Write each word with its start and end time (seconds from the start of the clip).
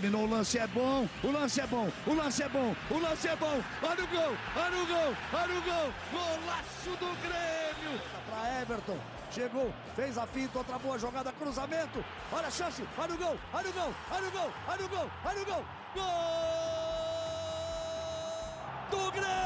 Dominou 0.00 0.24
o 0.24 0.30
lance, 0.30 0.58
é 0.58 0.66
bom, 0.66 1.06
o 1.22 1.30
lance 1.30 1.60
é 1.60 1.66
bom, 1.66 1.92
o 2.06 2.14
lance 2.14 2.42
é 2.42 2.48
bom, 2.48 2.74
o 2.90 2.98
lance 2.98 3.28
é 3.28 3.36
bom. 3.36 3.62
Olha 3.82 4.02
o 4.02 4.06
gol, 4.06 4.34
olha 4.56 4.82
o 4.82 4.86
gol, 4.86 5.16
olha 5.34 5.58
o 5.58 5.62
gol. 5.62 5.92
Golaço 6.10 6.90
do 6.98 7.14
Grêmio. 7.20 8.00
Para 8.28 8.62
Everton, 8.62 8.98
chegou, 9.30 9.70
fez 9.94 10.16
a 10.16 10.26
finta, 10.26 10.56
outra 10.58 10.78
boa 10.78 10.98
jogada, 10.98 11.30
cruzamento. 11.32 12.02
Olha 12.32 12.46
a 12.46 12.50
chance, 12.50 12.82
olha 12.96 13.14
o 13.14 13.18
gol, 13.18 13.38
olha 13.52 13.68
o 13.68 13.72
gol, 13.72 13.94
olha 14.10 14.28
o 14.28 14.30
gol, 14.30 14.50
olha 14.68 14.84
o 14.84 14.88
gol, 14.88 15.10
olha 15.24 15.42
o 15.42 15.44
gol. 15.44 15.64
Gol 15.94 16.04
do 18.90 19.12
Grêmio! 19.12 19.40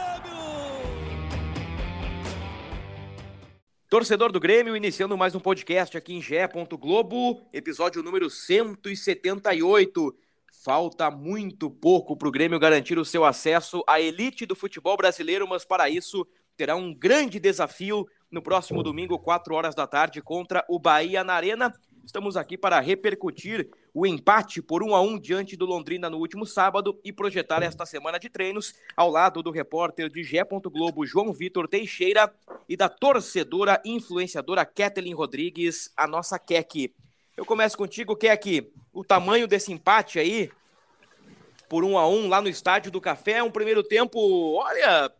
Torcedor 3.89 4.31
do 4.33 4.41
Grêmio, 4.41 4.77
iniciando 4.77 5.17
mais 5.17 5.35
um 5.35 5.41
podcast 5.41 5.97
aqui 5.97 6.15
em 6.15 6.23
Gé. 6.23 6.49
Globo, 6.49 7.41
episódio 7.53 8.03
número 8.03 8.31
178. 8.31 10.24
Falta 10.63 11.11
muito 11.11 11.71
pouco 11.71 12.17
para 12.17 12.29
o 12.29 12.31
Grêmio 12.31 12.59
garantir 12.59 12.99
o 12.99 13.05
seu 13.05 13.25
acesso 13.25 13.83
à 13.87 14.01
elite 14.01 14.47
do 14.47 14.55
futebol 14.55 14.97
brasileiro, 14.97 15.47
mas 15.47 15.65
para 15.65 15.91
isso 15.91 16.27
terá 16.57 16.75
um 16.77 16.95
grande 16.95 17.39
desafio 17.39 18.07
no 18.31 18.41
próximo 18.41 18.83
domingo, 18.83 19.19
4 19.19 19.55
horas 19.55 19.75
da 19.75 19.87
tarde, 19.87 20.23
contra 20.23 20.65
o 20.69 20.79
Bahia 20.79 21.23
na 21.23 21.35
Arena. 21.35 21.73
Estamos 22.05 22.37
aqui 22.37 22.57
para 22.57 22.81
repercutir 22.81 23.69
o 23.93 24.07
empate 24.07 24.63
por 24.63 24.83
1 24.83 24.95
a 24.95 25.01
1 25.01 25.19
diante 25.19 25.57
do 25.57 25.67
Londrina 25.67 26.09
no 26.09 26.19
último 26.19 26.47
sábado 26.47 26.99
e 27.05 27.13
projetar 27.13 27.63
esta 27.63 27.85
semana 27.85 28.19
de 28.19 28.29
treinos 28.29 28.75
ao 28.97 29.11
lado 29.11 29.43
do 29.43 29.51
repórter 29.51 30.09
de 30.09 30.23
Gé. 30.23 30.45
Globo 30.45 31.07
João 31.07 31.33
Vitor 31.33 31.69
Teixeira 31.69 32.33
e 32.69 32.77
da 32.77 32.89
torcedora 32.89 33.81
influenciadora 33.85 34.65
Kathleen 34.65 35.15
Rodrigues, 35.15 35.93
a 35.97 36.07
nossa 36.07 36.39
Kek. 36.39 36.95
Eu 37.37 37.45
começo 37.45 37.77
contigo, 37.77 38.15
Kek. 38.15 38.71
O 38.93 39.03
tamanho 39.03 39.49
desse 39.49 39.73
empate 39.73 40.21
aí, 40.21 40.51
por 41.69 41.83
1 41.83 41.99
a 41.99 42.09
1 42.09 42.29
lá 42.29 42.41
no 42.41 42.49
Estádio 42.49 42.93
do 42.93 43.01
Café, 43.01 43.43
um 43.43 43.51
primeiro 43.51 43.83
tempo, 43.83 44.55
olha, 44.55 45.11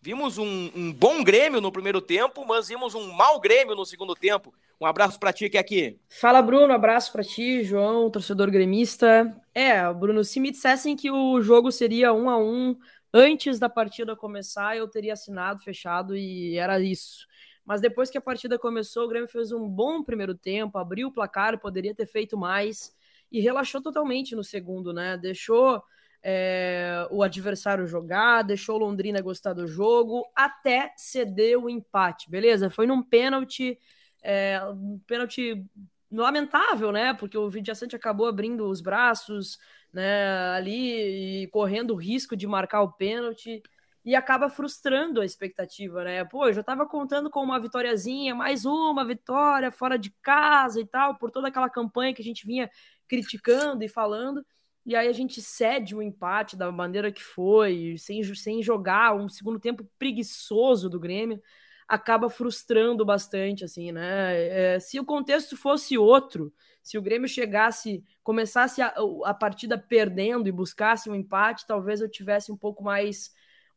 vimos 0.00 0.38
um, 0.38 0.70
um 0.74 0.92
bom 0.92 1.22
Grêmio 1.22 1.60
no 1.60 1.70
primeiro 1.70 2.00
tempo, 2.00 2.44
mas 2.44 2.66
vimos 2.66 2.96
um 2.96 3.12
mau 3.12 3.40
Grêmio 3.40 3.76
no 3.76 3.86
segundo 3.86 4.14
tempo. 4.16 4.52
Um 4.80 4.86
abraço 4.86 5.20
para 5.20 5.32
ti, 5.32 5.48
Kek. 5.48 6.00
Fala, 6.20 6.42
Bruno. 6.42 6.72
Abraço 6.72 7.12
para 7.12 7.22
ti, 7.22 7.62
João, 7.62 8.10
torcedor 8.10 8.50
gremista. 8.50 9.32
É, 9.54 9.92
Bruno, 9.92 10.24
se 10.24 10.40
me 10.40 10.50
dissessem 10.50 10.96
que 10.96 11.12
o 11.12 11.40
jogo 11.40 11.70
seria 11.70 12.12
um 12.12 12.28
a 12.28 12.36
um 12.36 12.76
antes 13.14 13.60
da 13.60 13.68
partida 13.68 14.16
começar, 14.16 14.76
eu 14.76 14.88
teria 14.88 15.12
assinado, 15.12 15.62
fechado 15.62 16.16
e 16.16 16.56
era 16.56 16.80
isso. 16.80 17.24
Mas 17.64 17.80
depois 17.80 18.10
que 18.10 18.18
a 18.18 18.20
partida 18.20 18.58
começou, 18.58 19.04
o 19.04 19.08
Grêmio 19.08 19.28
fez 19.28 19.52
um 19.52 19.68
bom 19.68 20.02
primeiro 20.02 20.34
tempo, 20.34 20.78
abriu 20.78 21.08
o 21.08 21.12
placar, 21.12 21.58
poderia 21.60 21.94
ter 21.94 22.06
feito 22.06 22.36
mais 22.36 22.94
e 23.30 23.40
relaxou 23.40 23.80
totalmente 23.80 24.34
no 24.34 24.42
segundo, 24.42 24.92
né? 24.92 25.16
Deixou 25.16 25.82
é, 26.22 27.06
o 27.10 27.22
adversário 27.22 27.86
jogar, 27.86 28.42
deixou 28.42 28.78
Londrina 28.78 29.20
gostar 29.20 29.52
do 29.52 29.66
jogo, 29.66 30.24
até 30.34 30.92
ceder 30.96 31.58
o 31.58 31.68
empate, 31.68 32.30
beleza? 32.30 32.70
Foi 32.70 32.86
num 32.86 33.02
pênalti, 33.02 33.78
é, 34.22 34.60
um 34.64 35.00
pênalti 35.06 35.64
lamentável, 36.10 36.92
né? 36.92 37.14
Porque 37.14 37.36
o 37.36 37.48
Vidiaçante 37.48 37.96
acabou 37.96 38.26
abrindo 38.26 38.68
os 38.68 38.80
braços, 38.80 39.58
né? 39.92 40.50
Ali 40.50 41.42
e 41.42 41.46
correndo 41.48 41.92
o 41.92 41.96
risco 41.96 42.36
de 42.36 42.46
marcar 42.46 42.82
o 42.82 42.92
pênalti 42.92 43.62
e 44.04 44.14
acaba 44.16 44.48
frustrando 44.50 45.20
a 45.20 45.24
expectativa, 45.24 46.02
né? 46.02 46.24
Pô, 46.24 46.46
eu 46.46 46.52
já 46.52 46.62
tava 46.62 46.86
contando 46.86 47.30
com 47.30 47.40
uma 47.40 47.60
vitóriazinha, 47.60 48.34
mais 48.34 48.64
uma 48.64 49.04
vitória 49.04 49.70
fora 49.70 49.96
de 49.96 50.10
casa 50.22 50.80
e 50.80 50.86
tal, 50.86 51.16
por 51.16 51.30
toda 51.30 51.48
aquela 51.48 51.70
campanha 51.70 52.12
que 52.12 52.20
a 52.20 52.24
gente 52.24 52.44
vinha 52.46 52.68
criticando 53.06 53.84
e 53.84 53.88
falando. 53.88 54.44
E 54.84 54.96
aí 54.96 55.06
a 55.06 55.12
gente 55.12 55.40
cede 55.40 55.94
o 55.94 56.02
empate 56.02 56.56
da 56.56 56.72
maneira 56.72 57.12
que 57.12 57.22
foi, 57.22 57.94
sem, 57.96 58.22
sem 58.34 58.60
jogar, 58.62 59.14
um 59.14 59.28
segundo 59.28 59.60
tempo 59.60 59.88
preguiçoso 59.96 60.90
do 60.90 60.98
Grêmio, 60.98 61.40
acaba 61.86 62.28
frustrando 62.28 63.04
bastante, 63.04 63.64
assim, 63.64 63.92
né? 63.92 64.74
É, 64.74 64.80
se 64.80 64.98
o 64.98 65.04
contexto 65.04 65.56
fosse 65.56 65.96
outro, 65.96 66.52
se 66.82 66.98
o 66.98 67.02
Grêmio 67.02 67.28
chegasse, 67.28 68.02
começasse 68.24 68.82
a, 68.82 68.92
a 69.24 69.34
partida 69.34 69.78
perdendo 69.78 70.48
e 70.48 70.52
buscasse 70.52 71.08
um 71.08 71.14
empate, 71.14 71.66
talvez 71.66 72.00
eu 72.00 72.10
tivesse 72.10 72.50
um 72.50 72.56
pouco 72.56 72.82
mais 72.82 73.30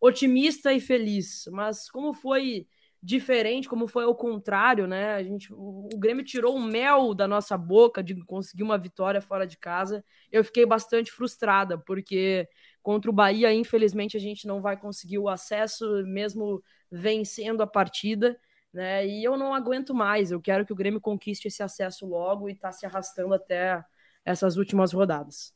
otimista 0.06 0.74
e 0.74 0.80
feliz. 0.80 1.46
Mas 1.52 1.90
como 1.90 2.14
foi 2.14 2.68
diferente, 3.02 3.70
como 3.70 3.88
foi 3.88 4.04
ao 4.04 4.16
contrário, 4.16 4.88
né? 4.88 5.14
A 5.14 5.24
gente, 5.24 5.54
o, 5.54 5.90
o 5.94 5.98
Grêmio 5.98 6.26
tirou 6.26 6.56
o 6.56 6.62
mel 6.62 7.14
da 7.14 7.28
nossa 7.28 7.56
boca 7.56 8.02
de 8.02 8.16
conseguir 8.26 8.64
uma 8.64 8.80
vitória 8.80 9.22
fora 9.22 9.46
de 9.46 9.58
casa. 9.58 10.04
Eu 10.32 10.44
fiquei 10.44 10.66
bastante 10.66 11.12
frustrada, 11.12 11.78
porque 11.78 12.50
contra 12.82 13.10
o 13.10 13.14
Bahia, 13.14 13.54
infelizmente, 13.54 14.18
a 14.18 14.20
gente 14.20 14.48
não 14.48 14.60
vai 14.60 14.76
conseguir 14.76 15.20
o 15.20 15.30
acesso, 15.30 15.86
mesmo 16.08 16.64
vencendo 16.92 17.62
a 17.62 17.68
partida. 17.68 18.40
Né? 18.74 19.08
E 19.08 19.24
eu 19.24 19.38
não 19.38 19.54
aguento 19.54 19.94
mais. 19.94 20.32
Eu 20.32 20.42
quero 20.42 20.66
que 20.66 20.74
o 20.74 20.76
Grêmio 20.76 21.00
conquiste 21.00 21.48
esse 21.48 21.62
acesso 21.62 22.08
logo 22.08 22.50
e 22.50 22.54
está 22.54 22.72
se 22.72 22.86
arrastando 22.86 23.34
até 23.36 23.84
essas 24.26 24.58
últimas 24.58 24.92
rodadas. 24.92 25.54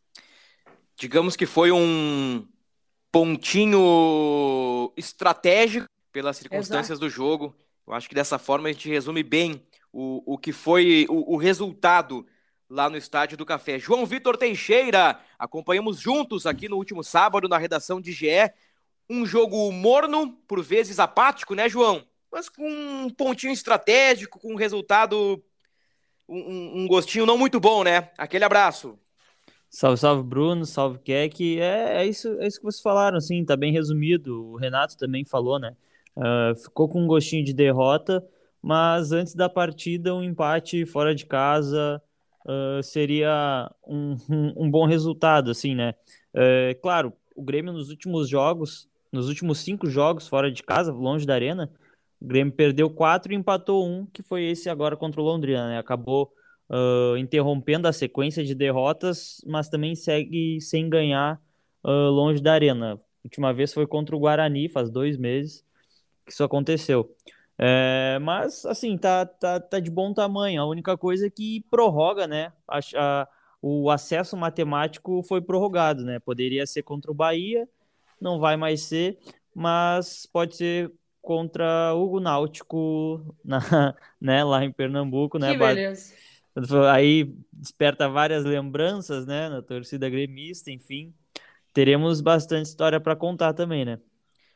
Digamos 0.95 1.35
que 1.35 1.47
foi 1.47 1.71
um 1.71 2.47
pontinho 3.11 4.91
estratégico 4.95 5.87
pelas 6.11 6.37
circunstâncias 6.37 6.97
Exato. 6.97 6.99
do 7.01 7.09
jogo. 7.09 7.55
Eu 7.87 7.93
acho 7.93 8.07
que 8.07 8.15
dessa 8.15 8.37
forma 8.37 8.69
a 8.69 8.71
gente 8.71 8.89
resume 8.89 9.23
bem 9.23 9.63
o, 9.91 10.33
o 10.33 10.37
que 10.37 10.51
foi 10.51 11.05
o, 11.09 11.33
o 11.33 11.37
resultado 11.37 12.25
lá 12.69 12.89
no 12.89 12.97
Estádio 12.97 13.37
do 13.37 13.45
Café. 13.45 13.79
João 13.79 14.05
Vitor 14.05 14.37
Teixeira, 14.37 15.19
acompanhamos 15.39 15.99
juntos 15.99 16.45
aqui 16.45 16.69
no 16.69 16.77
último 16.77 17.03
sábado 17.03 17.49
na 17.49 17.57
redação 17.57 17.99
de 17.99 18.11
GE. 18.11 18.51
Um 19.09 19.25
jogo 19.25 19.71
morno, 19.71 20.33
por 20.47 20.61
vezes 20.61 20.99
apático, 20.99 21.55
né, 21.55 21.67
João? 21.67 22.05
Mas 22.31 22.47
com 22.47 22.69
um 22.69 23.09
pontinho 23.09 23.51
estratégico, 23.51 24.39
com 24.39 24.53
um 24.53 24.55
resultado, 24.55 25.43
um, 26.27 26.83
um 26.83 26.87
gostinho 26.87 27.25
não 27.25 27.39
muito 27.39 27.59
bom, 27.59 27.83
né? 27.83 28.11
Aquele 28.19 28.45
abraço. 28.45 28.99
Salve, 29.69 29.97
salve, 29.97 30.23
Bruno, 30.23 30.65
salve, 30.65 30.97
Keck. 30.99 31.59
É, 31.59 32.01
é, 32.01 32.07
isso, 32.07 32.27
é 32.39 32.47
isso 32.47 32.57
que 32.57 32.63
vocês 32.63 32.81
falaram, 32.81 33.17
assim, 33.17 33.45
tá 33.45 33.55
bem 33.55 33.71
resumido. 33.71 34.51
O 34.51 34.55
Renato 34.57 34.97
também 34.97 35.23
falou, 35.23 35.59
né? 35.59 35.75
Uh, 36.17 36.55
ficou 36.55 36.89
com 36.89 37.03
um 37.03 37.07
gostinho 37.07 37.45
de 37.45 37.53
derrota, 37.53 38.25
mas 38.61 39.11
antes 39.11 39.35
da 39.35 39.47
partida, 39.47 40.13
um 40.13 40.23
empate 40.23 40.85
fora 40.87 41.13
de 41.13 41.25
casa 41.25 42.01
uh, 42.45 42.81
seria 42.81 43.71
um, 43.87 44.15
um, 44.29 44.65
um, 44.65 44.71
bom 44.71 44.85
resultado, 44.87 45.51
assim, 45.51 45.75
né? 45.75 45.93
Uh, 46.33 46.79
claro, 46.81 47.13
o 47.35 47.43
Grêmio 47.43 47.71
nos 47.71 47.89
últimos 47.89 48.27
jogos, 48.27 48.89
nos 49.11 49.29
últimos 49.29 49.59
cinco 49.59 49.87
jogos 49.87 50.27
fora 50.27 50.51
de 50.51 50.63
casa, 50.63 50.91
longe 50.91 51.27
da 51.27 51.35
arena, 51.35 51.71
o 52.19 52.25
Grêmio 52.25 52.53
perdeu 52.53 52.89
quatro 52.89 53.31
e 53.31 53.35
empatou 53.35 53.87
um, 53.87 54.05
que 54.07 54.23
foi 54.23 54.45
esse 54.45 54.67
agora 54.67 54.97
contra 54.97 55.21
o 55.21 55.23
Londrina, 55.23 55.69
né? 55.69 55.77
Acabou 55.77 56.33
uh, 56.69 57.17
interrompendo 57.17 57.87
a 57.87 57.93
sequência 57.93 58.43
de 58.43 58.53
derrotas, 58.53 59.43
mas 59.45 59.69
também 59.69 59.95
segue 59.95 60.61
sem 60.61 60.89
ganhar 60.89 61.41
uh, 61.83 62.09
longe 62.09 62.41
da 62.41 62.53
arena. 62.53 62.93
A 62.93 62.97
última 63.23 63.53
vez 63.53 63.73
foi 63.73 63.87
contra 63.87 64.15
o 64.15 64.19
Guarani, 64.19 64.69
faz 64.69 64.89
dois 64.89 65.17
meses 65.17 65.65
que 66.25 66.31
isso 66.31 66.43
aconteceu. 66.43 67.13
É, 67.57 68.17
mas, 68.21 68.65
assim, 68.65 68.97
tá, 68.97 69.25
tá, 69.25 69.59
tá 69.59 69.79
de 69.79 69.91
bom 69.91 70.13
tamanho. 70.13 70.61
A 70.61 70.65
única 70.65 70.97
coisa 70.97 71.27
é 71.27 71.29
que 71.29 71.65
prorroga, 71.69 72.25
né? 72.25 72.53
A, 72.65 72.79
a, 72.95 73.27
o 73.61 73.89
acesso 73.89 74.37
matemático 74.37 75.21
foi 75.23 75.41
prorrogado, 75.41 76.05
né? 76.05 76.19
Poderia 76.19 76.65
ser 76.65 76.83
contra 76.83 77.11
o 77.11 77.15
Bahia, 77.15 77.67
não 78.21 78.39
vai 78.39 78.55
mais 78.55 78.83
ser, 78.83 79.17
mas 79.53 80.25
pode 80.25 80.55
ser 80.55 80.91
contra 81.21 81.93
o 81.95 82.19
Náutico, 82.21 83.35
na, 83.43 83.59
né, 84.21 84.43
lá 84.43 84.63
em 84.63 84.71
Pernambuco, 84.71 85.37
né? 85.37 85.51
Que 85.51 85.57
beleza. 85.57 86.13
Aí 86.91 87.35
desperta 87.51 88.09
várias 88.09 88.43
lembranças, 88.45 89.25
né, 89.25 89.49
na 89.49 89.61
torcida 89.61 90.09
gremista, 90.09 90.71
enfim. 90.71 91.13
Teremos 91.73 92.21
bastante 92.21 92.67
história 92.67 92.99
para 92.99 93.15
contar 93.15 93.53
também, 93.53 93.85
né? 93.85 93.99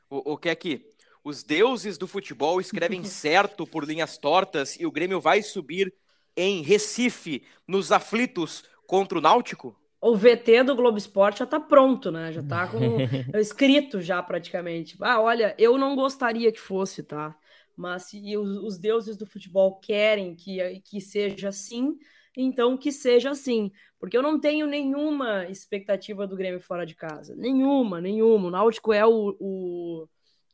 O, 0.09 0.33
o 0.33 0.37
que 0.37 0.49
é 0.49 0.55
que 0.55 0.89
os 1.23 1.43
deuses 1.43 1.97
do 1.97 2.07
futebol 2.07 2.59
escrevem 2.59 3.03
certo 3.05 3.65
por 3.65 3.85
linhas 3.85 4.17
tortas 4.17 4.79
e 4.79 4.85
o 4.85 4.91
Grêmio 4.91 5.21
vai 5.21 5.41
subir 5.41 5.93
em 6.35 6.61
Recife, 6.63 7.43
nos 7.67 7.91
aflitos 7.91 8.63
contra 8.87 9.17
o 9.17 9.21
Náutico? 9.21 9.77
o 10.03 10.17
VT 10.17 10.63
do 10.65 10.75
Globo 10.75 10.97
Esporte 10.97 11.39
já 11.39 11.45
tá 11.45 11.61
pronto, 11.61 12.11
né? 12.11 12.33
Já 12.33 12.43
tá 12.43 12.67
com 12.67 12.97
escrito 13.39 14.01
já 14.01 14.21
praticamente. 14.21 14.97
Ah, 14.99 15.21
olha, 15.21 15.55
eu 15.57 15.77
não 15.77 15.95
gostaria 15.95 16.51
que 16.51 16.59
fosse, 16.59 17.03
tá? 17.03 17.33
Mas 17.75 18.03
se 18.03 18.37
os, 18.37 18.57
os 18.63 18.77
deuses 18.77 19.17
do 19.17 19.25
futebol 19.25 19.79
querem 19.79 20.35
que, 20.35 20.79
que 20.81 21.01
seja 21.01 21.49
assim, 21.49 21.97
então 22.35 22.77
que 22.77 22.91
seja 22.91 23.31
assim. 23.31 23.71
Porque 23.99 24.17
eu 24.17 24.21
não 24.21 24.39
tenho 24.39 24.67
nenhuma 24.67 25.45
expectativa 25.47 26.27
do 26.27 26.35
Grêmio 26.35 26.59
fora 26.59 26.85
de 26.85 26.95
casa. 26.95 27.35
Nenhuma, 27.35 28.01
nenhuma. 28.01 28.47
O 28.47 28.51
Náutico 28.51 28.91
é 28.91 29.05
o, 29.05 29.35
o, 29.39 30.07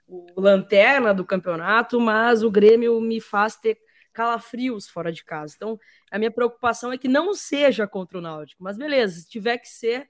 o 0.08 0.42
lanterna 0.42 1.14
do 1.14 1.26
campeonato, 1.26 2.00
mas 2.00 2.44
o 2.44 2.52
Grêmio 2.52 3.00
me 3.02 3.20
faz 3.20 3.56
ter 3.56 3.78
calafrios 4.14 4.90
fora 4.90 5.12
de 5.12 5.24
casa. 5.24 5.54
Então, 5.56 5.80
a 6.12 6.18
minha 6.18 6.32
preocupação 6.32 6.92
é 6.92 6.98
que 6.98 7.08
não 7.08 7.34
seja 7.34 7.88
contra 7.88 8.18
o 8.18 8.22
Náutico. 8.22 8.64
Mas 8.64 8.78
beleza, 8.78 9.22
se 9.22 9.30
tiver 9.30 9.58
que 9.58 9.68
ser, 9.68 10.10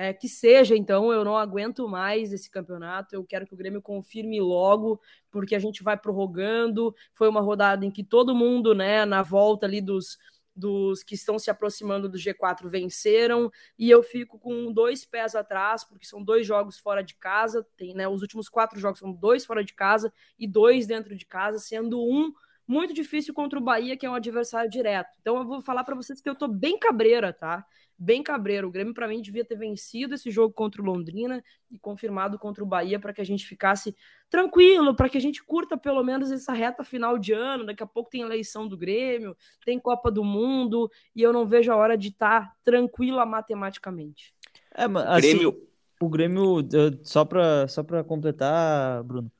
é, 0.00 0.14
que 0.14 0.30
seja, 0.30 0.74
então 0.74 1.12
eu 1.12 1.22
não 1.22 1.36
aguento 1.36 1.86
mais 1.86 2.32
esse 2.32 2.50
campeonato. 2.50 3.14
Eu 3.14 3.22
quero 3.22 3.46
que 3.46 3.52
o 3.52 3.56
Grêmio 3.56 3.82
confirme 3.82 4.40
logo, 4.40 4.98
porque 5.30 5.54
a 5.54 5.58
gente 5.58 5.82
vai 5.82 5.94
prorrogando. 5.94 6.94
Foi 7.12 7.28
uma 7.28 7.42
rodada 7.42 7.84
em 7.84 7.90
que 7.90 8.02
todo 8.02 8.34
mundo, 8.34 8.74
né, 8.74 9.04
na 9.04 9.22
volta 9.22 9.66
ali 9.66 9.82
dos 9.82 10.16
dos 10.56 11.02
que 11.02 11.14
estão 11.14 11.38
se 11.38 11.48
aproximando 11.48 12.08
do 12.08 12.18
G4 12.18 12.68
venceram 12.68 13.50
e 13.78 13.88
eu 13.88 14.02
fico 14.02 14.38
com 14.38 14.72
dois 14.72 15.04
pés 15.04 15.34
atrás 15.34 15.84
porque 15.84 16.04
são 16.04 16.22
dois 16.22 16.44
jogos 16.44 16.76
fora 16.76 17.04
de 17.04 17.14
casa 17.14 17.64
tem 17.76 17.94
né 17.94 18.08
os 18.08 18.20
últimos 18.20 18.48
quatro 18.48 18.78
jogos 18.78 18.98
são 18.98 19.12
dois 19.12 19.46
fora 19.46 19.64
de 19.64 19.72
casa 19.72 20.12
e 20.36 20.48
dois 20.48 20.88
dentro 20.88 21.14
de 21.14 21.24
casa 21.24 21.60
sendo 21.60 22.02
um 22.02 22.32
muito 22.70 22.94
difícil 22.94 23.34
contra 23.34 23.58
o 23.58 23.62
Bahia, 23.62 23.96
que 23.96 24.06
é 24.06 24.10
um 24.10 24.14
adversário 24.14 24.70
direto. 24.70 25.10
Então 25.20 25.36
eu 25.36 25.44
vou 25.44 25.60
falar 25.60 25.82
para 25.82 25.96
vocês 25.96 26.20
que 26.20 26.28
eu 26.28 26.36
tô 26.36 26.46
bem 26.46 26.78
cabreira, 26.78 27.32
tá? 27.32 27.66
Bem 28.02 28.22
cabreiro. 28.22 28.68
O 28.68 28.70
Grêmio 28.70 28.94
para 28.94 29.06
mim 29.06 29.20
devia 29.20 29.44
ter 29.44 29.56
vencido 29.56 30.14
esse 30.14 30.30
jogo 30.30 30.54
contra 30.54 30.80
o 30.80 30.84
Londrina 30.84 31.44
e 31.70 31.78
confirmado 31.78 32.38
contra 32.38 32.64
o 32.64 32.66
Bahia 32.66 32.98
para 32.98 33.12
que 33.12 33.20
a 33.20 33.24
gente 33.24 33.44
ficasse 33.46 33.94
tranquilo, 34.30 34.96
para 34.96 35.08
que 35.10 35.18
a 35.18 35.20
gente 35.20 35.44
curta 35.44 35.76
pelo 35.76 36.02
menos 36.02 36.30
essa 36.32 36.54
reta 36.54 36.82
final 36.82 37.18
de 37.18 37.34
ano. 37.34 37.66
Daqui 37.66 37.82
a 37.82 37.86
pouco 37.86 38.08
tem 38.08 38.22
eleição 38.22 38.66
do 38.66 38.78
Grêmio, 38.78 39.36
tem 39.66 39.78
Copa 39.78 40.10
do 40.10 40.24
Mundo 40.24 40.90
e 41.14 41.20
eu 41.20 41.30
não 41.30 41.46
vejo 41.46 41.70
a 41.70 41.76
hora 41.76 41.98
de 41.98 42.08
estar 42.08 42.46
tá 42.46 42.52
tranquila 42.64 43.26
matematicamente. 43.26 44.34
É, 44.74 44.88
mas 44.88 45.04
assim, 45.06 45.34
Grêmio... 45.34 45.68
o 46.00 46.08
Grêmio 46.08 46.68
só 47.02 47.24
para 47.26 47.68
só 47.68 47.82
para 47.82 48.02
completar, 48.02 49.04
Bruno 49.04 49.30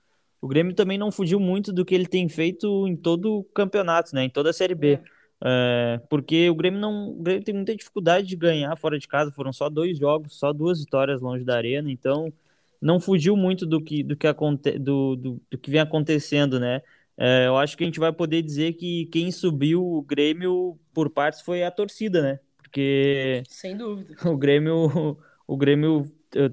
o 0.41 0.49
Grêmio 0.49 0.75
também 0.75 0.97
não 0.97 1.13
fugiu 1.13 1.39
muito 1.39 1.73
do 1.73 1.85
que 1.85 1.95
ele 1.95 2.06
tem 2.06 2.29
feito 2.29 2.89
em 2.89 2.97
todo 2.97 3.41
o 3.41 3.45
campeonato, 3.45 4.15
né? 4.15 4.25
Em 4.25 4.31
toda 4.31 4.51
a 4.51 4.55
Série 4.55 4.75
B. 4.75 4.95
É. 4.95 5.03
É, 5.43 6.01
porque 6.09 6.51
o 6.51 6.55
Grêmio 6.55 6.79
não 6.79 7.11
o 7.11 7.23
Grêmio 7.23 7.45
tem 7.45 7.55
muita 7.55 7.75
dificuldade 7.75 8.27
de 8.27 8.37
ganhar 8.37 8.77
fora 8.77 8.99
de 8.99 9.09
casa, 9.09 9.31
foram 9.31 9.53
só 9.53 9.69
dois 9.71 9.99
jogos, 9.99 10.39
só 10.39 10.53
duas 10.53 10.81
vitórias 10.81 11.23
longe 11.23 11.45
da 11.45 11.57
arena, 11.57 11.91
então 11.91 12.33
não 12.81 13.01
fugiu 13.01 13.37
muito 13.37 13.67
do 13.67 13.81
que, 13.83 14.03
do 14.03 14.17
que, 14.17 14.27
aconte, 14.27 14.79
do, 14.79 15.17
do, 15.17 15.43
do 15.51 15.59
que 15.59 15.71
vem 15.71 15.81
acontecendo, 15.81 16.61
né? 16.61 16.83
É, 17.17 17.47
eu 17.47 17.57
acho 17.57 17.77
que 17.77 17.85
a 17.85 17.87
gente 17.87 18.01
vai 18.01 18.13
poder 18.13 18.43
dizer 18.43 18.75
que 18.75 19.07
quem 19.07 19.31
subiu 19.31 19.85
o 19.85 20.03
Grêmio 20.03 20.79
por 20.93 21.11
partes 21.11 21.43
foi 21.43 21.63
a 21.63 21.71
torcida, 21.71 22.23
né? 22.23 22.41
Porque 22.59 23.43
sem 23.49 23.77
dúvida 23.77 24.15
o 24.31 24.37
Grêmio 24.37 25.19
o 25.51 25.57
Grêmio 25.57 26.11
eh, 26.35 26.53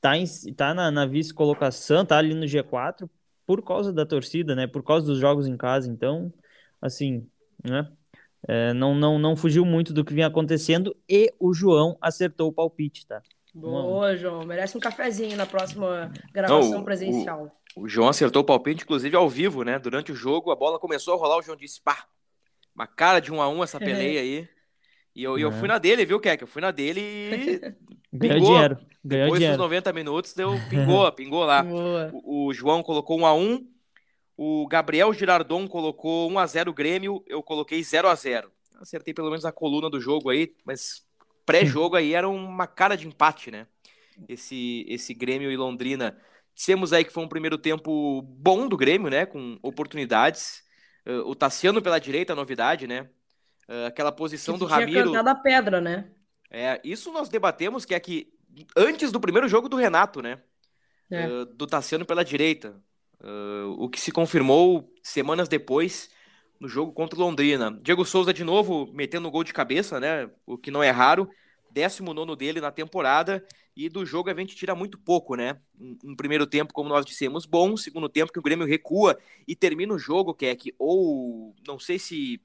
tá, 0.00 0.16
em, 0.16 0.24
tá 0.54 0.72
na, 0.72 0.88
na 0.88 1.04
vice-colocação, 1.04 2.06
tá 2.06 2.16
ali 2.16 2.32
no 2.32 2.46
G4 2.46 3.10
por 3.44 3.60
causa 3.60 3.92
da 3.92 4.06
torcida, 4.06 4.54
né? 4.54 4.66
Por 4.68 4.84
causa 4.84 5.04
dos 5.04 5.18
jogos 5.18 5.48
em 5.48 5.56
casa. 5.56 5.90
Então, 5.90 6.32
assim, 6.80 7.28
né? 7.64 7.90
É, 8.48 8.72
não, 8.72 8.94
não, 8.94 9.18
não 9.18 9.34
fugiu 9.34 9.64
muito 9.64 9.92
do 9.92 10.04
que 10.04 10.14
vinha 10.14 10.28
acontecendo 10.28 10.96
e 11.08 11.32
o 11.38 11.52
João 11.52 11.98
acertou 12.00 12.48
o 12.48 12.52
palpite, 12.52 13.06
tá? 13.06 13.20
Boa, 13.52 14.16
João. 14.16 14.44
Merece 14.44 14.76
um 14.76 14.80
cafezinho 14.80 15.36
na 15.36 15.46
próxima 15.46 16.12
gravação 16.32 16.72
não, 16.72 16.80
o, 16.80 16.84
presencial. 16.84 17.50
O, 17.74 17.84
o, 17.84 17.88
João 17.88 18.08
acertou 18.08 18.42
o 18.42 18.44
palpite, 18.44 18.84
inclusive 18.84 19.16
ao 19.16 19.28
vivo, 19.28 19.62
né? 19.64 19.78
Durante 19.78 20.12
o 20.12 20.14
jogo, 20.14 20.50
a 20.50 20.56
bola 20.56 20.78
começou 20.78 21.14
a 21.14 21.16
rolar, 21.16 21.38
o 21.38 21.42
João 21.42 21.56
disse, 21.56 21.80
pá, 21.82 22.06
uma 22.74 22.86
cara 22.86 23.18
de 23.18 23.32
um 23.32 23.40
a 23.40 23.48
um 23.48 23.64
essa 23.64 23.80
peleia 23.80 24.20
aí. 24.20 24.48
E 25.14 25.24
eu, 25.24 25.38
é. 25.38 25.42
eu 25.42 25.50
fui 25.50 25.66
na 25.66 25.78
dele, 25.78 26.04
viu, 26.04 26.20
Keck? 26.20 26.42
Eu 26.42 26.46
fui 26.46 26.60
na 26.60 26.70
dele 26.70 27.00
e. 27.00 27.60
Ganhou 28.12 28.40
dinheiro. 28.40 28.78
Ganhou 29.04 29.24
Depois 29.24 29.40
dinheiro. 29.40 29.56
dos 29.56 29.64
90 29.64 29.92
minutos, 29.92 30.34
deu, 30.34 30.50
pingou, 30.68 31.10
pingou 31.12 31.44
lá. 31.44 31.64
O, 32.12 32.48
o, 32.48 32.52
João 32.52 32.82
colocou 32.82 33.18
1 33.18 33.26
a 33.26 33.34
1 33.34 33.66
O 34.36 34.66
Gabriel 34.66 35.12
Girardon 35.12 35.66
colocou 35.66 36.30
1 36.30 36.38
a 36.38 36.46
0 36.46 36.72
Grêmio. 36.72 37.24
Eu 37.26 37.42
coloquei 37.42 37.82
0 37.82 38.08
a 38.08 38.14
0 38.14 38.50
Acertei 38.80 39.14
pelo 39.14 39.30
menos 39.30 39.46
a 39.46 39.52
coluna 39.52 39.88
do 39.88 39.98
jogo 39.98 40.28
aí, 40.28 40.54
mas 40.64 41.02
pré-jogo 41.46 41.96
aí 41.96 42.12
era 42.12 42.28
uma 42.28 42.66
cara 42.66 42.96
de 42.96 43.06
empate, 43.06 43.50
né? 43.50 43.66
Esse, 44.28 44.84
esse 44.88 45.14
Grêmio 45.14 45.50
e 45.50 45.56
Londrina. 45.56 46.18
Dissemos 46.54 46.92
aí 46.92 47.04
que 47.04 47.12
foi 47.12 47.22
um 47.22 47.28
primeiro 47.28 47.56
tempo 47.56 48.20
bom 48.22 48.68
do 48.68 48.76
Grêmio, 48.76 49.10
né? 49.10 49.24
Com 49.24 49.58
oportunidades. 49.62 50.62
Uh, 51.06 51.20
o 51.28 51.34
Tassiano 51.34 51.80
pela 51.80 51.98
direita, 51.98 52.34
novidade, 52.34 52.86
né? 52.86 53.08
Uh, 53.68 53.86
aquela 53.86 54.12
posição 54.12 54.54
que 54.54 54.60
do 54.60 54.66
tinha 54.66 54.78
Ramiro. 54.78 55.10
Tinha 55.10 55.20
a 55.20 55.34
pedra, 55.34 55.80
né? 55.80 56.10
É, 56.50 56.80
isso 56.84 57.12
nós 57.12 57.28
debatemos 57.28 57.84
que 57.84 57.94
é 57.94 58.00
que 58.00 58.32
antes 58.76 59.10
do 59.12 59.20
primeiro 59.20 59.48
jogo 59.48 59.68
do 59.68 59.76
Renato, 59.76 60.20
né? 60.20 60.40
É. 61.10 61.26
Uh, 61.28 61.44
do 61.46 61.66
Tassiano 61.66 62.04
pela 62.04 62.24
direita. 62.24 62.80
Uh, 63.26 63.72
o 63.78 63.88
que 63.88 64.00
se 64.00 64.12
confirmou 64.12 64.92
semanas 65.02 65.48
depois 65.48 66.08
no 66.60 66.68
jogo 66.68 66.92
contra 66.92 67.18
o 67.18 67.22
Londrina. 67.22 67.76
Diego 67.82 68.04
Souza 68.04 68.32
de 68.32 68.44
novo 68.44 68.88
metendo 68.92 69.30
gol 69.30 69.42
de 69.42 69.52
cabeça, 69.52 69.98
né? 69.98 70.30
O 70.46 70.56
que 70.56 70.70
não 70.70 70.82
é 70.82 70.90
raro. 70.90 71.28
19 71.70 72.36
dele 72.36 72.60
na 72.60 72.70
temporada. 72.70 73.44
E 73.74 73.88
do 73.88 74.06
jogo 74.06 74.30
a 74.30 74.34
gente 74.34 74.54
tira 74.54 74.74
muito 74.74 74.96
pouco, 74.96 75.34
né? 75.34 75.58
Um, 75.78 75.98
um, 76.04 76.16
primeiro 76.16 76.46
tempo, 76.46 76.72
como 76.72 76.88
nós 76.88 77.04
dissemos, 77.04 77.44
bom. 77.44 77.76
Segundo 77.76 78.08
tempo, 78.08 78.32
que 78.32 78.38
o 78.38 78.42
Grêmio 78.42 78.66
recua 78.66 79.18
e 79.46 79.56
termina 79.56 79.92
o 79.92 79.98
jogo, 79.98 80.32
que, 80.32 80.74
ou 80.78 81.54
não 81.66 81.78
sei 81.78 81.98
se 81.98 82.40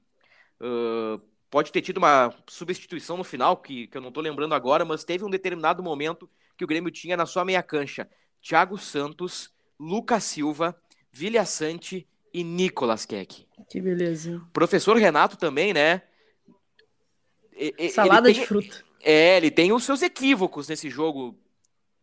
Uh, 0.62 1.20
pode 1.50 1.72
ter 1.72 1.82
tido 1.82 1.98
uma 1.98 2.32
substituição 2.48 3.16
no 3.16 3.24
final, 3.24 3.56
que, 3.56 3.88
que 3.88 3.96
eu 3.96 4.00
não 4.00 4.08
estou 4.08 4.22
lembrando 4.22 4.54
agora, 4.54 4.84
mas 4.84 5.02
teve 5.02 5.24
um 5.24 5.28
determinado 5.28 5.82
momento 5.82 6.30
que 6.56 6.64
o 6.64 6.68
Grêmio 6.68 6.90
tinha 6.90 7.16
na 7.16 7.26
sua 7.26 7.44
meia 7.44 7.62
cancha 7.62 8.08
Thiago 8.40 8.78
Santos, 8.78 9.52
Lucas 9.78 10.24
Silva, 10.24 10.76
Vilha 11.10 11.44
Sante 11.44 12.06
e 12.32 12.42
Nicolas 12.42 13.04
Keck. 13.04 13.46
Que 13.68 13.80
beleza. 13.80 14.40
Professor 14.52 14.96
Renato 14.96 15.36
também, 15.36 15.72
né? 15.72 16.02
Salada 17.92 18.26
tem, 18.26 18.34
de 18.34 18.46
fruta. 18.46 18.82
É, 19.02 19.36
ele 19.36 19.50
tem 19.50 19.72
os 19.72 19.84
seus 19.84 20.02
equívocos 20.02 20.68
nesse 20.68 20.88
jogo 20.88 21.38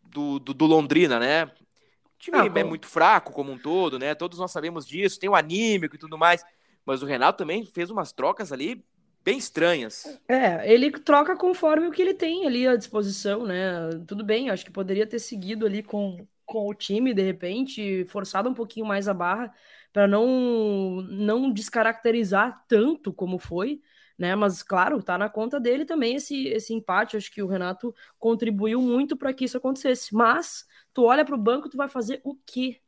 do, 0.04 0.39
do, 0.39 0.54
do 0.54 0.66
Londrina, 0.66 1.19
né? 1.19 1.45
O 1.45 2.19
time 2.19 2.38
ah, 2.38 2.51
é 2.54 2.63
muito 2.63 2.88
fraco 2.88 3.31
como 3.31 3.51
um 3.51 3.57
todo, 3.57 3.98
né? 3.98 4.13
Todos 4.13 4.39
nós 4.39 4.51
sabemos 4.51 4.85
disso, 4.85 5.19
tem 5.19 5.30
o 5.30 5.35
anímico 5.35 5.95
e 5.95 5.99
tudo 5.99 6.18
mais. 6.18 6.44
Mas 6.85 7.02
o 7.02 7.06
Renato 7.06 7.38
também 7.38 7.66
fez 7.66 7.90
umas 7.90 8.11
trocas 8.11 8.52
ali 8.52 8.83
bem 9.23 9.38
estranhas. 9.38 10.19
É, 10.28 10.71
ele 10.71 10.92
troca 10.92 11.35
conforme 11.35 11.88
o 11.88 11.92
que 11.92 12.02
ele 12.02 12.14
tem 12.14 12.45
ali 12.45 12.68
à 12.68 12.76
disposição, 12.76 13.45
né? 13.45 13.90
Tudo 14.07 14.23
bem, 14.23 14.49
acho 14.49 14.66
que 14.66 14.71
poderia 14.71 15.06
ter 15.06 15.19
seguido 15.19 15.66
ali 15.66 15.83
com, 15.83 16.28
com 16.50 16.68
o 16.68 16.74
time, 16.74 17.14
de 17.14 17.22
repente, 17.22 18.06
forçado 18.06 18.50
um 18.50 18.54
pouquinho 18.56 18.86
mais 18.86 19.08
a 19.08 19.14
barra 19.14 19.54
para 19.94 20.08
não, 20.08 21.02
não 21.04 21.52
descaracterizar 21.52 22.66
tanto 22.68 23.14
como 23.14 23.38
foi, 23.38 23.82
né? 24.18 24.36
Mas 24.36 24.64
claro, 24.64 25.04
tá 25.04 25.16
na 25.16 25.30
conta 25.30 25.60
dele 25.60 25.86
também 25.86 26.16
esse, 26.16 26.48
esse 26.48 26.74
empate. 26.74 27.16
Acho 27.16 27.32
que 27.32 27.44
o 27.44 27.48
Renato 27.48 27.94
contribuiu 28.18 28.82
muito 28.82 29.16
para 29.16 29.32
que 29.32 29.46
isso 29.46 29.58
acontecesse. 29.58 30.14
Mas 30.14 30.66
tu 30.92 31.04
olha 31.04 31.24
para 31.24 31.36
o 31.36 31.40
banco, 31.42 31.70
tu 31.70 31.78
vai 31.78 31.88
fazer 31.88 32.20
o 32.24 32.36
quê 32.36 32.82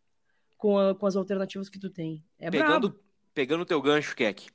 com, 0.58 0.80
a, 0.80 0.96
com 0.96 1.06
as 1.06 1.15
alternativas 1.15 1.70
que 1.70 1.80
tu 1.80 1.91
tem? 1.91 2.25
É 2.39 2.50
pegando, 2.50 2.89
brabo 2.89 3.00
pegando 3.34 3.62
o 3.62 3.65
teu 3.65 3.80
gancho, 3.80 4.15
Keck, 4.15 4.48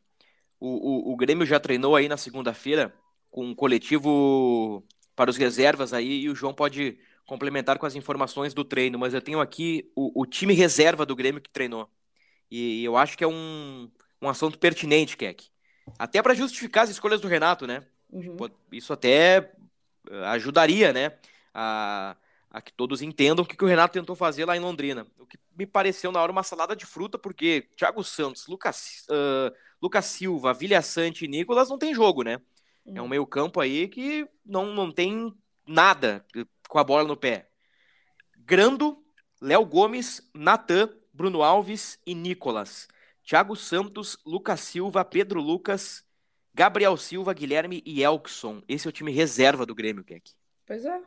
o, 0.58 1.10
o, 1.10 1.12
o 1.12 1.16
Grêmio 1.16 1.46
já 1.46 1.60
treinou 1.60 1.94
aí 1.94 2.08
na 2.08 2.16
segunda-feira 2.16 2.92
com 3.30 3.44
um 3.46 3.54
coletivo 3.54 4.84
para 5.14 5.30
os 5.30 5.36
reservas 5.36 5.92
aí 5.92 6.22
e 6.22 6.28
o 6.28 6.34
João 6.34 6.52
pode 6.52 6.98
complementar 7.26 7.78
com 7.78 7.84
as 7.84 7.96
informações 7.96 8.54
do 8.54 8.64
treino, 8.64 8.98
mas 8.98 9.12
eu 9.12 9.20
tenho 9.20 9.40
aqui 9.40 9.90
o, 9.94 10.22
o 10.22 10.24
time 10.24 10.54
reserva 10.54 11.04
do 11.04 11.16
Grêmio 11.16 11.40
que 11.40 11.50
treinou. 11.50 11.90
E, 12.50 12.84
eu 12.84 12.96
acho 12.96 13.18
que 13.18 13.24
é 13.24 13.26
um, 13.26 13.90
um 14.22 14.28
assunto 14.28 14.58
pertinente, 14.58 15.16
Keck. 15.16 15.48
Até 15.98 16.22
para 16.22 16.34
justificar 16.34 16.84
as 16.84 16.90
escolhas 16.90 17.20
do 17.20 17.28
Renato, 17.28 17.66
né? 17.66 17.84
Uhum. 18.10 18.36
Isso 18.70 18.92
até 18.92 19.52
eh, 20.10 20.24
ajudaria, 20.26 20.92
né? 20.92 21.18
A, 21.52 22.16
a 22.50 22.60
que 22.60 22.72
todos 22.72 23.02
entendam 23.02 23.44
o 23.44 23.46
que, 23.46 23.56
que 23.56 23.64
o 23.64 23.68
Renato 23.68 23.92
tentou 23.92 24.14
fazer 24.14 24.44
lá 24.44 24.56
em 24.56 24.60
Londrina. 24.60 25.06
O 25.18 25.26
que 25.26 25.38
me 25.56 25.66
pareceu 25.66 26.12
na 26.12 26.20
hora 26.20 26.32
uma 26.32 26.42
salada 26.42 26.76
de 26.76 26.86
fruta, 26.86 27.18
porque 27.18 27.68
Thiago 27.76 28.02
Santos, 28.04 28.46
Lucas, 28.46 29.06
uh, 29.10 29.54
Lucas 29.82 30.06
Silva, 30.06 30.54
Vilha 30.54 30.82
Sante 30.82 31.24
e 31.24 31.28
Nicolas 31.28 31.68
não 31.68 31.78
tem 31.78 31.94
jogo, 31.94 32.22
né? 32.22 32.40
É 32.84 33.02
um 33.02 33.08
meio 33.08 33.26
campo 33.26 33.60
aí 33.60 33.88
que 33.88 34.28
não, 34.44 34.66
não 34.66 34.92
tem 34.92 35.34
nada 35.66 36.24
com 36.68 36.78
a 36.78 36.84
bola 36.84 37.04
no 37.04 37.16
pé. 37.16 37.48
Grando, 38.36 38.98
Léo 39.40 39.64
Gomes, 39.64 40.28
Natan, 40.34 40.88
Bruno 41.12 41.42
Alves 41.42 41.98
e 42.06 42.14
Nicolas. 42.14 42.88
Thiago 43.24 43.56
Santos, 43.56 44.16
Lucas 44.24 44.60
Silva, 44.60 45.04
Pedro 45.04 45.40
Lucas, 45.40 46.04
Gabriel 46.54 46.96
Silva, 46.96 47.34
Guilherme 47.34 47.82
e 47.84 48.02
Elkson. 48.02 48.62
Esse 48.68 48.86
é 48.86 48.90
o 48.90 48.92
time 48.92 49.10
reserva 49.10 49.66
do 49.66 49.74
Grêmio, 49.74 50.04
Keck. 50.04 50.30
Pois 50.66 50.84
é. 50.84 51.00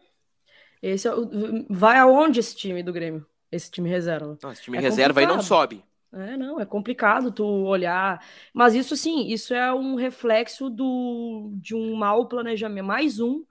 Esse 0.82 1.08
é 1.08 1.14
o... 1.14 1.66
Vai 1.70 1.98
aonde 1.98 2.40
esse 2.40 2.56
time 2.56 2.84
do 2.84 2.92
Grêmio? 2.92 3.26
Esse 3.52 3.72
time 3.72 3.90
reserva? 3.90 4.38
Não, 4.44 4.52
esse 4.52 4.62
time 4.62 4.78
é 4.78 4.82
reserva 4.82 5.14
complicado. 5.14 5.32
aí 5.32 5.36
não 5.36 5.44
sobe. 5.44 5.84
É, 6.12 6.38
não, 6.38 6.60
é 6.60 6.66
complicado 6.66 7.32
tu 7.32 7.46
olhar. 7.46 8.24
Mas 8.54 8.76
isso 8.76 8.96
sim, 8.96 9.28
isso 9.28 9.54
é 9.54 9.74
um 9.74 9.96
reflexo 9.96 10.70
do, 10.70 11.52
de 11.56 11.76
um 11.76 11.96
mau 11.96 12.28
planejamento. 12.28 12.86
Mais 12.86 13.20
um 13.20 13.44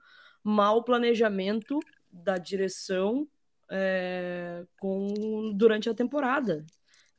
mau 0.43 0.83
planejamento 0.83 1.79
da 2.11 2.37
direção 2.37 3.27
é, 3.69 4.65
com, 4.79 5.53
durante 5.55 5.89
a 5.89 5.93
temporada. 5.93 6.65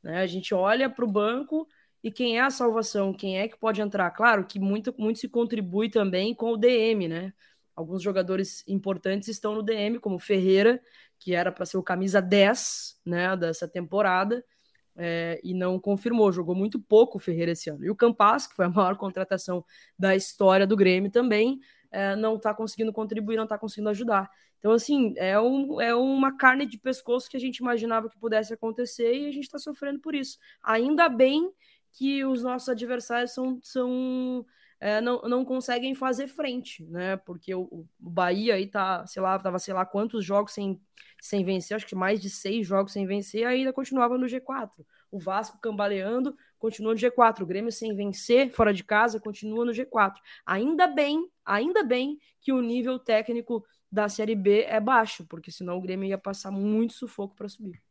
Né? 0.03 0.21
A 0.21 0.27
gente 0.27 0.53
olha 0.53 0.89
para 0.89 1.05
o 1.05 1.11
banco 1.11 1.67
e 2.03 2.11
quem 2.11 2.37
é 2.37 2.41
a 2.41 2.49
salvação, 2.49 3.13
quem 3.13 3.39
é 3.39 3.47
que 3.47 3.57
pode 3.57 3.81
entrar. 3.81 4.09
Claro 4.11 4.45
que 4.45 4.59
muito, 4.59 4.93
muito 4.97 5.19
se 5.19 5.29
contribui 5.29 5.89
também 5.89 6.33
com 6.33 6.51
o 6.51 6.57
DM, 6.57 7.07
né? 7.07 7.33
Alguns 7.75 8.01
jogadores 8.01 8.63
importantes 8.67 9.29
estão 9.29 9.55
no 9.55 9.63
DM, 9.63 9.99
como 9.99 10.19
Ferreira, 10.19 10.81
que 11.17 11.33
era 11.33 11.51
para 11.51 11.65
ser 11.65 11.77
o 11.77 11.83
camisa 11.83 12.21
10 12.21 12.99
né, 13.05 13.35
dessa 13.37 13.67
temporada 13.67 14.43
é, 14.95 15.39
e 15.43 15.53
não 15.53 15.79
confirmou, 15.79 16.31
jogou 16.31 16.55
muito 16.55 16.79
pouco 16.79 17.17
o 17.17 17.21
Ferreira 17.21 17.51
esse 17.51 17.69
ano. 17.69 17.85
E 17.85 17.89
o 17.89 17.95
Campas, 17.95 18.47
que 18.47 18.55
foi 18.55 18.65
a 18.65 18.69
maior 18.69 18.97
contratação 18.97 19.63
da 19.97 20.15
história 20.15 20.67
do 20.67 20.75
Grêmio 20.75 21.11
também, 21.11 21.59
é, 21.91 22.15
não 22.15 22.35
está 22.35 22.53
conseguindo 22.53 22.93
contribuir, 22.93 23.35
não 23.35 23.43
está 23.43 23.57
conseguindo 23.57 23.89
ajudar. 23.89 24.29
Então, 24.59 24.71
assim, 24.71 25.13
é, 25.17 25.39
um, 25.39 25.81
é 25.81 25.93
uma 25.95 26.37
carne 26.37 26.65
de 26.65 26.77
pescoço 26.77 27.29
que 27.29 27.35
a 27.35 27.39
gente 27.39 27.57
imaginava 27.57 28.09
que 28.09 28.17
pudesse 28.17 28.53
acontecer 28.53 29.13
e 29.13 29.27
a 29.27 29.31
gente 29.31 29.43
está 29.43 29.57
sofrendo 29.57 29.99
por 29.99 30.13
isso. 30.13 30.37
Ainda 30.63 31.09
bem 31.09 31.51
que 31.91 32.23
os 32.23 32.43
nossos 32.43 32.69
adversários 32.69 33.33
são, 33.33 33.59
são 33.61 34.45
é, 34.79 35.01
não, 35.01 35.21
não 35.23 35.43
conseguem 35.43 35.93
fazer 35.93 36.27
frente, 36.27 36.83
né? 36.85 37.17
Porque 37.17 37.53
o, 37.53 37.61
o 37.61 37.87
Bahia 37.99 38.55
aí 38.55 38.67
tá, 38.67 39.05
sei 39.07 39.21
lá, 39.21 39.37
tava 39.37 39.59
sei 39.59 39.73
lá 39.73 39.85
quantos 39.85 40.23
jogos 40.23 40.53
sem 40.53 40.79
sem 41.21 41.45
vencer, 41.45 41.75
acho 41.75 41.85
que 41.85 41.93
mais 41.93 42.19
de 42.19 42.31
seis 42.31 42.65
jogos 42.65 42.93
sem 42.93 43.05
vencer, 43.05 43.45
ainda 43.45 43.71
continuava 43.71 44.17
no 44.17 44.25
G4. 44.25 44.71
O 45.11 45.19
Vasco 45.19 45.59
cambaleando, 45.61 46.35
continua 46.61 46.93
no 46.93 46.99
G4. 46.99 47.41
O 47.41 47.45
Grêmio 47.45 47.71
sem 47.71 47.93
vencer, 47.95 48.51
fora 48.51 48.71
de 48.71 48.83
casa, 48.83 49.19
continua 49.19 49.65
no 49.65 49.73
G4. 49.73 50.13
Ainda 50.45 50.87
bem, 50.87 51.27
ainda 51.43 51.83
bem 51.83 52.19
que 52.39 52.53
o 52.53 52.61
nível 52.61 52.99
técnico 52.99 53.65
da 53.91 54.07
Série 54.07 54.35
B 54.35 54.61
é 54.61 54.79
baixo, 54.79 55.25
porque 55.27 55.51
senão 55.51 55.77
o 55.77 55.81
Grêmio 55.81 56.07
ia 56.07 56.17
passar 56.17 56.51
muito 56.51 56.93
sufoco 56.93 57.35
para 57.35 57.49
subir. 57.49 57.81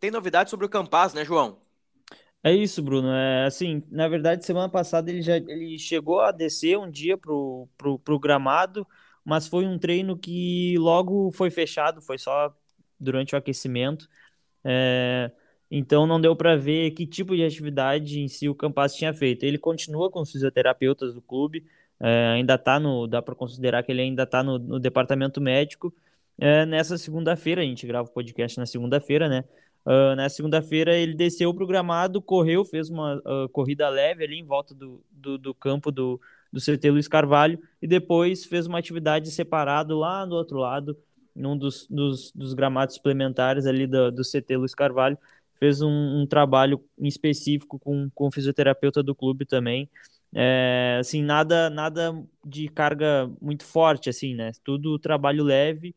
Tem 0.00 0.10
novidade 0.10 0.50
sobre 0.50 0.66
o 0.66 0.68
Campaz, 0.68 1.14
né, 1.14 1.24
João? 1.24 1.62
É 2.42 2.52
isso, 2.52 2.82
Bruno. 2.82 3.08
É 3.10 3.46
assim, 3.46 3.82
na 3.90 4.08
verdade, 4.08 4.44
semana 4.44 4.68
passada 4.68 5.10
ele 5.10 5.22
já 5.22 5.36
ele 5.36 5.78
chegou 5.78 6.20
a 6.20 6.32
descer 6.32 6.78
um 6.78 6.90
dia 6.90 7.16
pro, 7.16 7.68
pro, 7.76 7.98
pro 7.98 8.18
gramado, 8.18 8.86
mas 9.24 9.46
foi 9.46 9.66
um 9.66 9.78
treino 9.78 10.18
que 10.18 10.76
logo 10.78 11.30
foi 11.30 11.50
fechado, 11.50 12.02
foi 12.02 12.18
só 12.18 12.54
durante 12.98 13.34
o 13.34 13.38
aquecimento. 13.38 14.08
É, 14.62 15.30
então 15.76 16.06
não 16.06 16.20
deu 16.20 16.36
para 16.36 16.54
ver 16.54 16.92
que 16.92 17.04
tipo 17.04 17.34
de 17.34 17.44
atividade 17.44 18.20
em 18.20 18.28
si 18.28 18.48
o 18.48 18.54
Campas 18.54 18.94
tinha 18.94 19.12
feito. 19.12 19.42
Ele 19.42 19.58
continua 19.58 20.08
com 20.08 20.20
os 20.20 20.30
fisioterapeutas 20.30 21.14
do 21.14 21.20
clube, 21.20 21.66
é, 21.98 22.28
ainda 22.28 22.54
está 22.54 22.78
no, 22.78 23.08
dá 23.08 23.20
para 23.20 23.34
considerar 23.34 23.82
que 23.82 23.90
ele 23.90 24.02
ainda 24.02 24.22
está 24.22 24.40
no, 24.40 24.56
no, 24.56 24.78
departamento 24.78 25.40
médico. 25.40 25.92
É, 26.38 26.64
nessa 26.64 26.96
segunda-feira, 26.96 27.60
a 27.60 27.64
gente 27.64 27.84
grava 27.88 28.08
o 28.08 28.12
podcast 28.12 28.56
na 28.56 28.66
segunda-feira, 28.66 29.28
né? 29.28 29.44
Uh, 29.84 30.14
na 30.14 30.28
segunda-feira 30.28 30.96
ele 30.96 31.12
desceu 31.12 31.50
o 31.50 31.66
gramado, 31.66 32.22
correu, 32.22 32.64
fez 32.64 32.88
uma 32.88 33.16
uh, 33.16 33.48
corrida 33.50 33.88
leve 33.88 34.24
ali 34.24 34.38
em 34.38 34.44
volta 34.44 34.74
do, 34.74 35.04
do, 35.10 35.36
do 35.36 35.52
campo 35.52 35.90
do, 35.90 36.20
do 36.52 36.60
CT 36.60 36.90
Luiz 36.90 37.08
Carvalho 37.08 37.58
e 37.82 37.86
depois 37.86 38.44
fez 38.44 38.66
uma 38.66 38.78
atividade 38.78 39.30
separado 39.30 39.98
lá 39.98 40.24
do 40.24 40.36
outro 40.36 40.56
lado, 40.56 40.96
num 41.34 41.58
dos, 41.58 41.86
dos, 41.88 42.32
dos 42.32 42.54
gramados 42.54 42.94
suplementares 42.94 43.66
ali 43.66 43.86
do, 43.86 44.12
do 44.12 44.22
CT 44.22 44.56
Luiz 44.56 44.74
Carvalho. 44.74 45.18
Fez 45.64 45.80
um, 45.80 45.88
um, 45.88 46.26
trabalho 46.26 46.78
em 46.98 47.08
específico 47.08 47.78
com, 47.78 48.10
com 48.14 48.26
o 48.26 48.30
fisioterapeuta 48.30 49.02
do 49.02 49.14
clube 49.14 49.46
também. 49.46 49.88
É, 50.34 50.98
assim, 51.00 51.22
nada, 51.22 51.70
nada 51.70 52.14
de 52.44 52.68
carga 52.68 53.30
muito 53.40 53.64
forte, 53.64 54.10
assim, 54.10 54.34
né? 54.34 54.52
Tudo 54.62 54.98
trabalho 54.98 55.42
leve, 55.42 55.96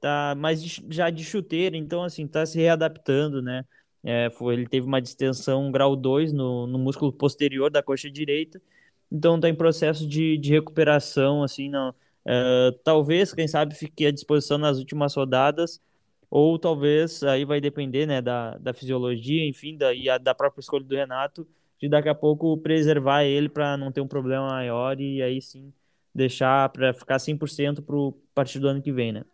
tá, 0.00 0.36
mas 0.38 0.62
já 0.88 1.10
de 1.10 1.24
chuteira, 1.24 1.76
então, 1.76 2.04
assim, 2.04 2.28
tá 2.28 2.46
se 2.46 2.58
readaptando, 2.58 3.42
né? 3.42 3.64
É, 4.04 4.30
foi, 4.30 4.54
ele 4.54 4.68
teve 4.68 4.86
uma 4.86 5.02
distensão 5.02 5.72
grau 5.72 5.96
2 5.96 6.32
no, 6.32 6.68
no 6.68 6.78
músculo 6.78 7.12
posterior 7.12 7.72
da 7.72 7.82
coxa 7.82 8.08
direita, 8.08 8.62
então 9.10 9.34
está 9.34 9.48
em 9.48 9.54
processo 9.54 10.06
de, 10.06 10.38
de 10.38 10.52
recuperação, 10.52 11.42
assim, 11.42 11.68
não. 11.68 11.90
Uh, 11.90 12.70
talvez, 12.84 13.34
quem 13.34 13.48
sabe, 13.48 13.74
fique 13.74 14.06
à 14.06 14.12
disposição 14.12 14.58
nas 14.58 14.78
últimas 14.78 15.12
rodadas, 15.12 15.80
ou 16.30 16.58
talvez 16.58 17.22
aí 17.22 17.44
vai 17.44 17.60
depender, 17.60 18.06
né, 18.06 18.20
da, 18.20 18.56
da 18.58 18.72
fisiologia, 18.74 19.46
enfim, 19.46 19.76
da, 19.76 19.94
e 19.94 20.08
a, 20.08 20.18
da 20.18 20.34
própria 20.34 20.60
escolha 20.60 20.84
do 20.84 20.94
Renato, 20.94 21.46
de 21.80 21.88
daqui 21.88 22.08
a 22.08 22.14
pouco 22.14 22.56
preservar 22.58 23.24
ele 23.24 23.48
para 23.48 23.76
não 23.76 23.92
ter 23.92 24.00
um 24.00 24.08
problema 24.08 24.48
maior 24.48 25.00
e 25.00 25.22
aí 25.22 25.40
sim 25.40 25.72
deixar 26.14 26.68
para 26.70 26.92
ficar 26.92 27.18
100% 27.18 27.80
para 27.82 27.96
o 27.96 28.12
partido 28.34 28.62
do 28.62 28.68
ano 28.68 28.82
que 28.82 28.92
vem, 28.92 29.12
né? 29.12 29.24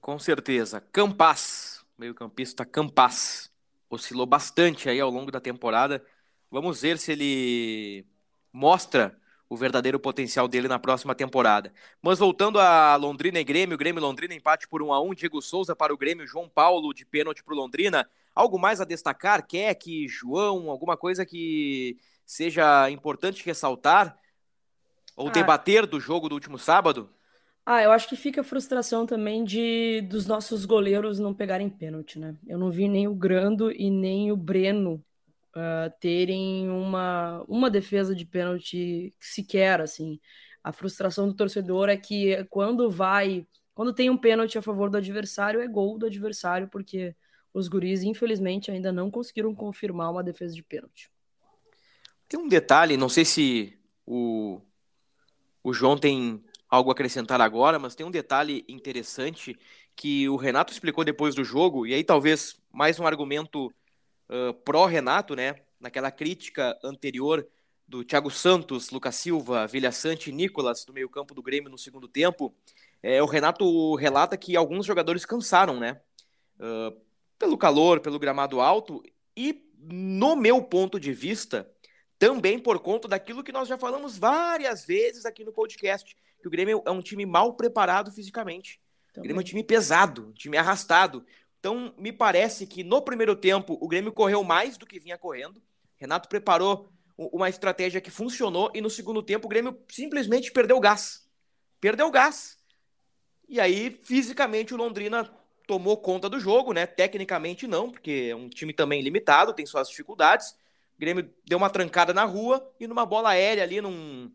Com 0.00 0.18
certeza. 0.18 0.80
Campas, 0.80 1.84
meio-campista 1.98 2.64
Campas, 2.64 3.50
oscilou 3.88 4.26
bastante 4.26 4.88
aí 4.88 5.00
ao 5.00 5.10
longo 5.10 5.30
da 5.30 5.40
temporada. 5.40 6.04
Vamos 6.50 6.82
ver 6.82 6.98
se 6.98 7.12
ele 7.12 8.06
mostra 8.52 9.18
o 9.48 9.56
verdadeiro 9.56 9.98
potencial 9.98 10.48
dele 10.48 10.68
na 10.68 10.78
próxima 10.78 11.14
temporada. 11.14 11.72
Mas 12.02 12.18
voltando 12.18 12.58
a 12.58 12.96
Londrina 12.96 13.38
e 13.38 13.44
Grêmio, 13.44 13.78
Grêmio 13.78 14.00
e 14.00 14.02
Londrina 14.02 14.34
empate 14.34 14.66
por 14.66 14.82
1 14.82 14.92
a 14.92 15.00
1, 15.00 15.14
Diego 15.14 15.40
Souza 15.40 15.76
para 15.76 15.94
o 15.94 15.96
Grêmio, 15.96 16.26
João 16.26 16.48
Paulo 16.48 16.92
de 16.92 17.04
pênalti 17.04 17.44
para 17.44 17.54
o 17.54 17.56
Londrina. 17.56 18.08
Algo 18.34 18.58
mais 18.58 18.80
a 18.80 18.84
destacar? 18.84 19.46
Quer 19.46 19.74
que 19.74 20.08
João, 20.08 20.70
alguma 20.70 20.96
coisa 20.96 21.24
que 21.24 21.96
seja 22.24 22.90
importante 22.90 23.44
ressaltar 23.44 24.18
ou 25.16 25.28
ah. 25.28 25.30
debater 25.30 25.86
do 25.86 26.00
jogo 26.00 26.28
do 26.28 26.34
último 26.34 26.58
sábado? 26.58 27.08
Ah, 27.64 27.82
eu 27.82 27.90
acho 27.90 28.08
que 28.08 28.16
fica 28.16 28.42
a 28.42 28.44
frustração 28.44 29.06
também 29.06 29.42
de 29.42 30.00
dos 30.02 30.26
nossos 30.26 30.64
goleiros 30.64 31.18
não 31.18 31.34
pegarem 31.34 31.68
pênalti, 31.68 32.18
né? 32.18 32.36
Eu 32.46 32.58
não 32.58 32.70
vi 32.70 32.88
nem 32.88 33.08
o 33.08 33.14
Grando 33.14 33.72
e 33.72 33.90
nem 33.90 34.30
o 34.30 34.36
Breno 34.36 35.02
uh, 35.56 35.90
terem 35.98 36.68
uma, 36.68 37.42
uma 37.48 37.70
defesa 37.70 38.14
de 38.14 38.26
pênalti 38.26 39.12
sequer, 39.18 39.80
assim. 39.80 40.20
A 40.62 40.72
frustração 40.72 41.26
do 41.26 41.34
torcedor 41.34 41.88
é 41.88 41.96
que 41.96 42.44
quando 42.50 42.90
vai, 42.90 43.46
quando 43.74 43.94
tem 43.94 44.10
um 44.10 44.16
pênalti 44.16 44.58
a 44.58 44.62
favor 44.62 44.90
do 44.90 44.98
adversário, 44.98 45.60
é 45.60 45.66
gol 45.66 45.98
do 45.98 46.06
adversário, 46.06 46.68
porque 46.68 47.14
os 47.54 47.68
guris, 47.68 48.02
infelizmente, 48.02 48.70
ainda 48.70 48.92
não 48.92 49.10
conseguiram 49.10 49.54
confirmar 49.54 50.10
uma 50.10 50.22
defesa 50.22 50.54
de 50.54 50.62
pênalti. 50.62 51.10
Tem 52.28 52.38
um 52.38 52.48
detalhe, 52.48 52.96
não 52.96 53.08
sei 53.08 53.24
se 53.24 53.78
o, 54.04 54.60
o 55.62 55.72
João 55.72 55.96
tem 55.96 56.44
algo 56.68 56.90
a 56.90 56.92
acrescentar 56.92 57.40
agora, 57.40 57.78
mas 57.78 57.94
tem 57.94 58.04
um 58.04 58.10
detalhe 58.10 58.64
interessante 58.68 59.56
que 59.94 60.28
o 60.28 60.36
Renato 60.36 60.72
explicou 60.72 61.04
depois 61.04 61.34
do 61.34 61.44
jogo, 61.44 61.86
e 61.86 61.94
aí 61.94 62.04
talvez 62.04 62.60
mais 62.72 62.98
um 63.00 63.06
argumento 63.06 63.72
uh, 64.28 64.54
pró-Renato, 64.64 65.34
né? 65.34 65.56
Naquela 65.80 66.10
crítica 66.10 66.78
anterior 66.82 67.46
do 67.86 68.04
Thiago 68.04 68.30
Santos, 68.30 68.90
Lucas 68.90 69.14
Silva, 69.14 69.66
Vilha 69.66 69.92
Sante 69.92 70.30
e 70.30 70.32
Nicolas 70.32 70.84
do 70.84 70.92
meio-campo 70.92 71.34
do 71.34 71.42
Grêmio 71.42 71.70
no 71.70 71.78
segundo 71.78 72.08
tempo, 72.08 72.54
é, 73.02 73.22
o 73.22 73.26
Renato 73.26 73.94
relata 73.94 74.36
que 74.36 74.56
alguns 74.56 74.84
jogadores 74.84 75.24
cansaram, 75.24 75.78
né? 75.78 76.00
Uh, 76.58 76.98
pelo 77.38 77.56
calor, 77.56 78.00
pelo 78.00 78.18
gramado 78.18 78.60
alto 78.60 79.02
e, 79.36 79.70
no 79.78 80.34
meu 80.34 80.62
ponto 80.62 80.98
de 80.98 81.12
vista, 81.12 81.70
também 82.18 82.58
por 82.58 82.80
conta 82.80 83.06
daquilo 83.06 83.44
que 83.44 83.52
nós 83.52 83.68
já 83.68 83.76
falamos 83.76 84.16
várias 84.16 84.84
vezes 84.84 85.26
aqui 85.26 85.44
no 85.44 85.52
podcast, 85.52 86.16
que 86.40 86.48
o 86.48 86.50
Grêmio 86.50 86.82
é 86.86 86.90
um 86.90 87.02
time 87.02 87.26
mal 87.26 87.54
preparado 87.54 88.10
fisicamente. 88.10 88.80
Também. 89.12 89.20
O 89.20 89.22
Grêmio 89.22 89.40
é 89.40 89.42
um 89.42 89.46
time 89.46 89.62
pesado, 89.62 90.28
um 90.28 90.32
time 90.32 90.56
arrastado. 90.56 91.24
Então, 91.58 91.94
me 91.98 92.12
parece 92.12 92.66
que 92.66 92.84
no 92.84 93.02
primeiro 93.02 93.34
tempo 93.34 93.76
o 93.80 93.88
Grêmio 93.88 94.12
correu 94.12 94.44
mais 94.44 94.76
do 94.76 94.86
que 94.86 95.00
vinha 95.00 95.18
correndo. 95.18 95.62
Renato 95.96 96.28
preparou 96.28 96.92
uma 97.16 97.48
estratégia 97.48 98.00
que 98.00 98.10
funcionou 98.10 98.70
e 98.74 98.80
no 98.80 98.90
segundo 98.90 99.22
tempo 99.22 99.46
o 99.46 99.48
Grêmio 99.48 99.78
simplesmente 99.88 100.52
perdeu 100.52 100.78
gás. 100.78 101.26
Perdeu 101.80 102.10
gás. 102.10 102.58
E 103.48 103.60
aí, 103.60 103.90
fisicamente, 103.90 104.74
o 104.74 104.76
Londrina 104.76 105.30
tomou 105.66 105.96
conta 105.96 106.28
do 106.28 106.38
jogo, 106.38 106.72
né? 106.72 106.86
Tecnicamente 106.86 107.66
não, 107.66 107.90
porque 107.90 108.28
é 108.30 108.36
um 108.36 108.48
time 108.48 108.72
também 108.72 109.02
limitado, 109.02 109.54
tem 109.54 109.66
suas 109.66 109.88
dificuldades. 109.88 110.50
O 110.96 111.00
Grêmio 111.00 111.30
deu 111.44 111.58
uma 111.58 111.70
trancada 111.70 112.14
na 112.14 112.24
rua 112.24 112.72
e 112.78 112.86
numa 112.86 113.04
bola 113.04 113.30
aérea 113.30 113.62
ali, 113.62 113.80
num, 113.80 114.30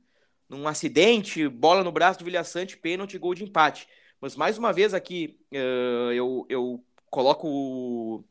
num 0.48 0.68
acidente, 0.68 1.48
bola 1.48 1.84
no 1.84 1.92
braço 1.92 2.20
do 2.20 2.25
Vilhaçante, 2.25 2.78
pênalti, 2.78 3.18
gol 3.18 3.34
de 3.34 3.44
empate. 3.44 3.88
Mas 4.20 4.36
mais 4.36 4.58
uma 4.58 4.72
vez 4.72 4.94
aqui, 4.94 5.40
uh, 5.51 6.12
eu, 6.12 6.46
eu 6.50 6.86
coloco 7.12 8.25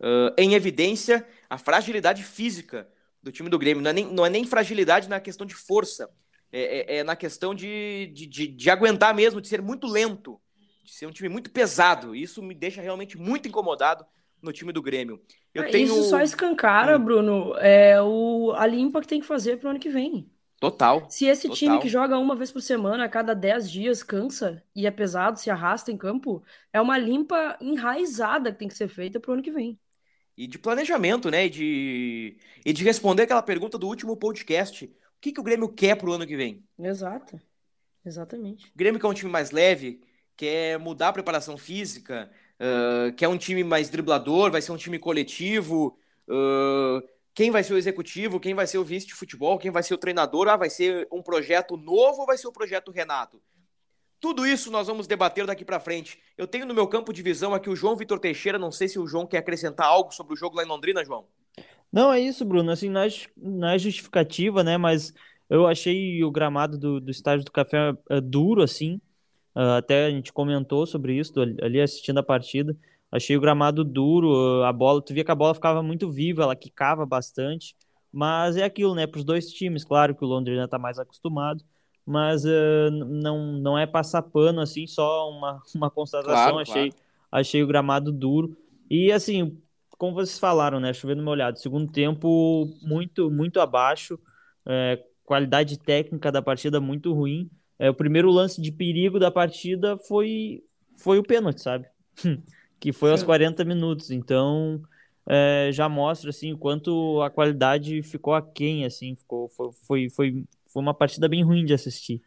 uh, 0.00 0.34
em 0.36 0.52
evidência 0.52 1.26
a 1.48 1.56
fragilidade 1.56 2.22
física 2.22 2.86
do 3.22 3.32
time 3.32 3.48
do 3.48 3.58
Grêmio. 3.58 3.82
Não 3.82 3.90
é 3.90 3.94
nem, 3.94 4.12
não 4.12 4.26
é 4.26 4.28
nem 4.28 4.44
fragilidade 4.44 5.08
na 5.08 5.20
questão 5.20 5.46
de 5.46 5.54
força. 5.54 6.10
é, 6.52 6.96
é, 6.96 6.98
é 6.98 7.04
na 7.04 7.16
questão 7.16 7.54
de, 7.54 8.10
de, 8.12 8.26
de, 8.26 8.46
de, 8.48 8.70
aguentar 8.70 9.14
mesmo, 9.14 9.40
de 9.40 9.48
ser 9.48 9.62
muito 9.62 9.86
lento, 9.86 10.40
de 10.84 10.92
ser 10.92 11.06
um 11.06 11.12
time 11.12 11.28
muito 11.28 11.50
pesado. 11.50 12.14
Isso 12.14 12.42
me 12.42 12.54
deixa 12.54 12.82
realmente 12.82 13.16
muito 13.16 13.48
incomodado 13.48 14.04
no 14.42 14.52
time 14.52 14.72
do 14.72 14.82
Grêmio. 14.82 15.20
Eu 15.54 15.62
é, 15.62 15.70
tenho... 15.70 15.86
Isso 15.86 16.10
só 16.10 16.20
escancara, 16.20 16.98
hum. 16.98 17.04
Bruno, 17.04 17.56
é 17.58 18.00
o, 18.02 18.52
a 18.56 18.66
limpa 18.66 19.00
que 19.00 19.08
tem 19.08 19.20
que 19.20 19.26
fazer 19.26 19.56
para 19.56 19.68
o 19.68 19.70
ano 19.70 19.80
que 19.80 19.88
vem. 19.88 20.30
Total. 20.58 21.06
Se 21.10 21.26
esse 21.26 21.48
total. 21.48 21.56
time 21.56 21.78
que 21.80 21.88
joga 21.88 22.18
uma 22.18 22.34
vez 22.34 22.50
por 22.50 22.62
semana, 22.62 23.04
a 23.04 23.08
cada 23.08 23.34
10 23.34 23.70
dias, 23.70 24.02
cansa 24.02 24.62
e 24.74 24.86
é 24.86 24.90
pesado, 24.90 25.38
se 25.38 25.50
arrasta 25.50 25.92
em 25.92 25.96
campo, 25.96 26.42
é 26.72 26.80
uma 26.80 26.96
limpa 26.96 27.56
enraizada 27.60 28.50
que 28.52 28.58
tem 28.58 28.68
que 28.68 28.76
ser 28.76 28.88
feita 28.88 29.20
para 29.20 29.30
o 29.30 29.34
ano 29.34 29.42
que 29.42 29.50
vem. 29.50 29.78
E 30.36 30.46
de 30.46 30.58
planejamento, 30.58 31.30
né? 31.30 31.46
E 31.46 31.50
de, 31.50 32.36
e 32.64 32.72
de 32.72 32.84
responder 32.84 33.22
aquela 33.22 33.42
pergunta 33.42 33.78
do 33.78 33.86
último 33.86 34.16
podcast. 34.16 34.84
O 34.84 34.90
que, 35.20 35.32
que 35.32 35.40
o 35.40 35.42
Grêmio 35.42 35.68
quer 35.68 35.96
para 35.96 36.08
o 36.08 36.12
ano 36.12 36.26
que 36.26 36.36
vem? 36.36 36.62
Exato. 36.78 37.40
Exatamente. 38.04 38.66
O 38.66 38.78
Grêmio 38.78 39.00
quer 39.00 39.06
um 39.08 39.14
time 39.14 39.30
mais 39.30 39.50
leve, 39.50 40.00
quer 40.36 40.78
mudar 40.78 41.08
a 41.08 41.12
preparação 41.12 41.56
física, 41.56 42.30
uh, 42.60 43.12
quer 43.14 43.28
um 43.28 43.38
time 43.38 43.64
mais 43.64 43.88
driblador, 43.90 44.50
vai 44.50 44.62
ser 44.62 44.72
um 44.72 44.76
time 44.76 44.98
coletivo. 44.98 45.98
Uh, 46.28 47.02
quem 47.36 47.50
vai 47.50 47.62
ser 47.62 47.74
o 47.74 47.76
executivo, 47.76 48.40
quem 48.40 48.54
vai 48.54 48.66
ser 48.66 48.78
o 48.78 48.84
vice 48.84 49.06
de 49.06 49.14
futebol, 49.14 49.58
quem 49.58 49.70
vai 49.70 49.82
ser 49.82 49.92
o 49.92 49.98
treinador, 49.98 50.48
ah, 50.48 50.56
vai 50.56 50.70
ser 50.70 51.06
um 51.12 51.22
projeto 51.22 51.76
novo 51.76 52.22
ou 52.22 52.26
vai 52.26 52.38
ser 52.38 52.48
o 52.48 52.52
projeto 52.52 52.90
Renato? 52.90 53.42
Tudo 54.18 54.46
isso 54.46 54.70
nós 54.70 54.86
vamos 54.86 55.06
debater 55.06 55.44
daqui 55.44 55.62
para 55.62 55.78
frente. 55.78 56.18
Eu 56.38 56.46
tenho 56.46 56.64
no 56.64 56.72
meu 56.72 56.88
campo 56.88 57.12
de 57.12 57.22
visão 57.22 57.52
aqui 57.52 57.68
o 57.68 57.76
João 57.76 57.94
Vitor 57.94 58.18
Teixeira, 58.18 58.58
não 58.58 58.72
sei 58.72 58.88
se 58.88 58.98
o 58.98 59.06
João 59.06 59.26
quer 59.26 59.36
acrescentar 59.36 59.86
algo 59.86 60.14
sobre 60.14 60.32
o 60.32 60.36
jogo 60.36 60.56
lá 60.56 60.64
em 60.64 60.66
Londrina, 60.66 61.04
João. 61.04 61.26
Não, 61.92 62.10
é 62.10 62.18
isso, 62.18 62.42
Bruno, 62.42 62.70
assim, 62.70 62.88
não 62.88 63.02
é, 63.02 63.08
não 63.36 63.68
é 63.68 63.78
justificativa, 63.78 64.64
né, 64.64 64.78
mas 64.78 65.12
eu 65.50 65.66
achei 65.66 66.24
o 66.24 66.30
gramado 66.30 66.78
do, 66.78 66.98
do 66.98 67.10
estádio 67.10 67.44
do 67.44 67.52
Café 67.52 67.90
uh, 67.90 68.20
duro, 68.22 68.62
assim, 68.62 68.94
uh, 69.54 69.76
até 69.76 70.06
a 70.06 70.10
gente 70.10 70.32
comentou 70.32 70.86
sobre 70.86 71.12
isso 71.12 71.38
ali 71.38 71.82
assistindo 71.82 72.16
a 72.16 72.22
partida, 72.22 72.74
Achei 73.10 73.36
o 73.36 73.40
gramado 73.40 73.84
duro, 73.84 74.62
a 74.64 74.72
bola, 74.72 75.00
tu 75.00 75.14
via 75.14 75.24
que 75.24 75.30
a 75.30 75.34
bola 75.34 75.54
ficava 75.54 75.82
muito 75.82 76.10
viva, 76.10 76.42
ela 76.42 76.56
quicava 76.56 77.06
bastante, 77.06 77.76
mas 78.12 78.56
é 78.56 78.64
aquilo, 78.64 78.94
né, 78.94 79.06
para 79.06 79.18
os 79.18 79.24
dois 79.24 79.50
times, 79.50 79.84
claro 79.84 80.14
que 80.14 80.24
o 80.24 80.28
Londrina 80.28 80.64
está 80.64 80.78
mais 80.78 80.98
acostumado, 80.98 81.62
mas 82.04 82.44
uh, 82.44 82.90
não, 82.90 83.52
não 83.52 83.78
é 83.78 83.86
passar 83.86 84.22
pano, 84.22 84.60
assim, 84.60 84.86
só 84.86 85.30
uma, 85.30 85.62
uma 85.74 85.90
constatação, 85.90 86.34
claro, 86.34 86.58
achei, 86.58 86.90
claro. 86.90 87.04
achei 87.30 87.62
o 87.62 87.66
gramado 87.66 88.10
duro, 88.10 88.56
e 88.90 89.12
assim, 89.12 89.60
como 89.98 90.14
vocês 90.14 90.38
falaram, 90.38 90.80
né, 90.80 90.92
chovendo 90.92 91.22
molhado, 91.22 91.58
segundo 91.58 91.90
tempo 91.90 92.68
muito, 92.82 93.30
muito 93.30 93.60
abaixo, 93.60 94.18
é, 94.66 95.02
qualidade 95.24 95.78
técnica 95.78 96.32
da 96.32 96.42
partida 96.42 96.80
muito 96.80 97.12
ruim, 97.12 97.50
é, 97.78 97.88
o 97.88 97.94
primeiro 97.94 98.30
lance 98.30 98.60
de 98.60 98.72
perigo 98.72 99.18
da 99.18 99.30
partida 99.30 99.96
foi, 99.96 100.62
foi 100.96 101.18
o 101.18 101.22
pênalti, 101.22 101.62
sabe? 101.62 101.86
que 102.78 102.92
foi 102.92 103.08
Sim. 103.08 103.12
aos 103.12 103.22
40 103.22 103.64
minutos. 103.64 104.10
Então, 104.10 104.82
é, 105.26 105.70
já 105.72 105.88
mostra 105.88 106.30
assim 106.30 106.52
o 106.52 106.58
quanto 106.58 107.20
a 107.22 107.30
qualidade 107.30 108.02
ficou 108.02 108.34
aquém, 108.34 108.84
assim, 108.84 109.14
ficou 109.16 109.48
foi, 109.48 109.70
foi, 109.86 110.10
foi, 110.10 110.44
foi 110.68 110.82
uma 110.82 110.94
partida 110.94 111.28
bem 111.28 111.42
ruim 111.42 111.64
de 111.64 111.74
assistir. 111.74 112.22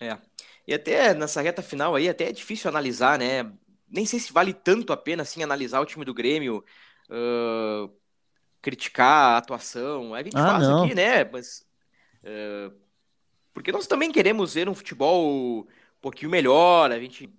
É. 0.00 0.18
E 0.66 0.74
até 0.74 1.14
nessa 1.14 1.40
reta 1.40 1.62
final 1.62 1.94
aí, 1.94 2.08
até 2.08 2.28
é 2.28 2.32
difícil 2.32 2.68
analisar, 2.68 3.18
né? 3.18 3.50
Nem 3.88 4.06
sei 4.06 4.20
se 4.20 4.32
vale 4.32 4.52
tanto 4.52 4.92
a 4.92 4.96
pena 4.96 5.22
assim 5.22 5.42
analisar 5.42 5.80
o 5.80 5.86
time 5.86 6.04
do 6.04 6.14
Grêmio, 6.14 6.64
uh, 7.10 7.92
criticar 8.60 9.34
a 9.34 9.36
atuação. 9.38 10.14
A 10.14 10.22
gente 10.22 10.36
ah, 10.36 10.46
faz 10.46 10.62
não. 10.62 10.84
aqui, 10.84 10.94
né? 10.94 11.24
Mas 11.24 11.66
uh, 12.22 12.72
porque 13.52 13.72
nós 13.72 13.86
também 13.86 14.10
queremos 14.10 14.54
ver 14.54 14.68
um 14.68 14.74
futebol 14.74 15.60
um 15.60 15.66
pouquinho 16.00 16.30
melhor, 16.30 16.90
a 16.90 16.98
gente 16.98 17.32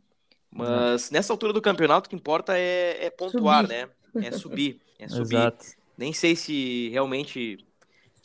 mas 0.56 1.10
nessa 1.10 1.34
altura 1.34 1.54
do 1.54 1.62
campeonato, 1.62 2.08
o 2.08 2.10
que 2.10 2.16
importa 2.16 2.58
é, 2.58 3.06
é 3.06 3.10
pontuar, 3.10 3.64
subir. 3.64 3.76
né? 3.76 3.90
É 4.16 4.32
subir. 4.32 4.82
É 5.00 5.08
subir. 5.08 5.36
Exato. 5.36 5.66
Nem 5.98 6.14
sei 6.14 6.36
se 6.36 6.90
realmente 6.90 7.66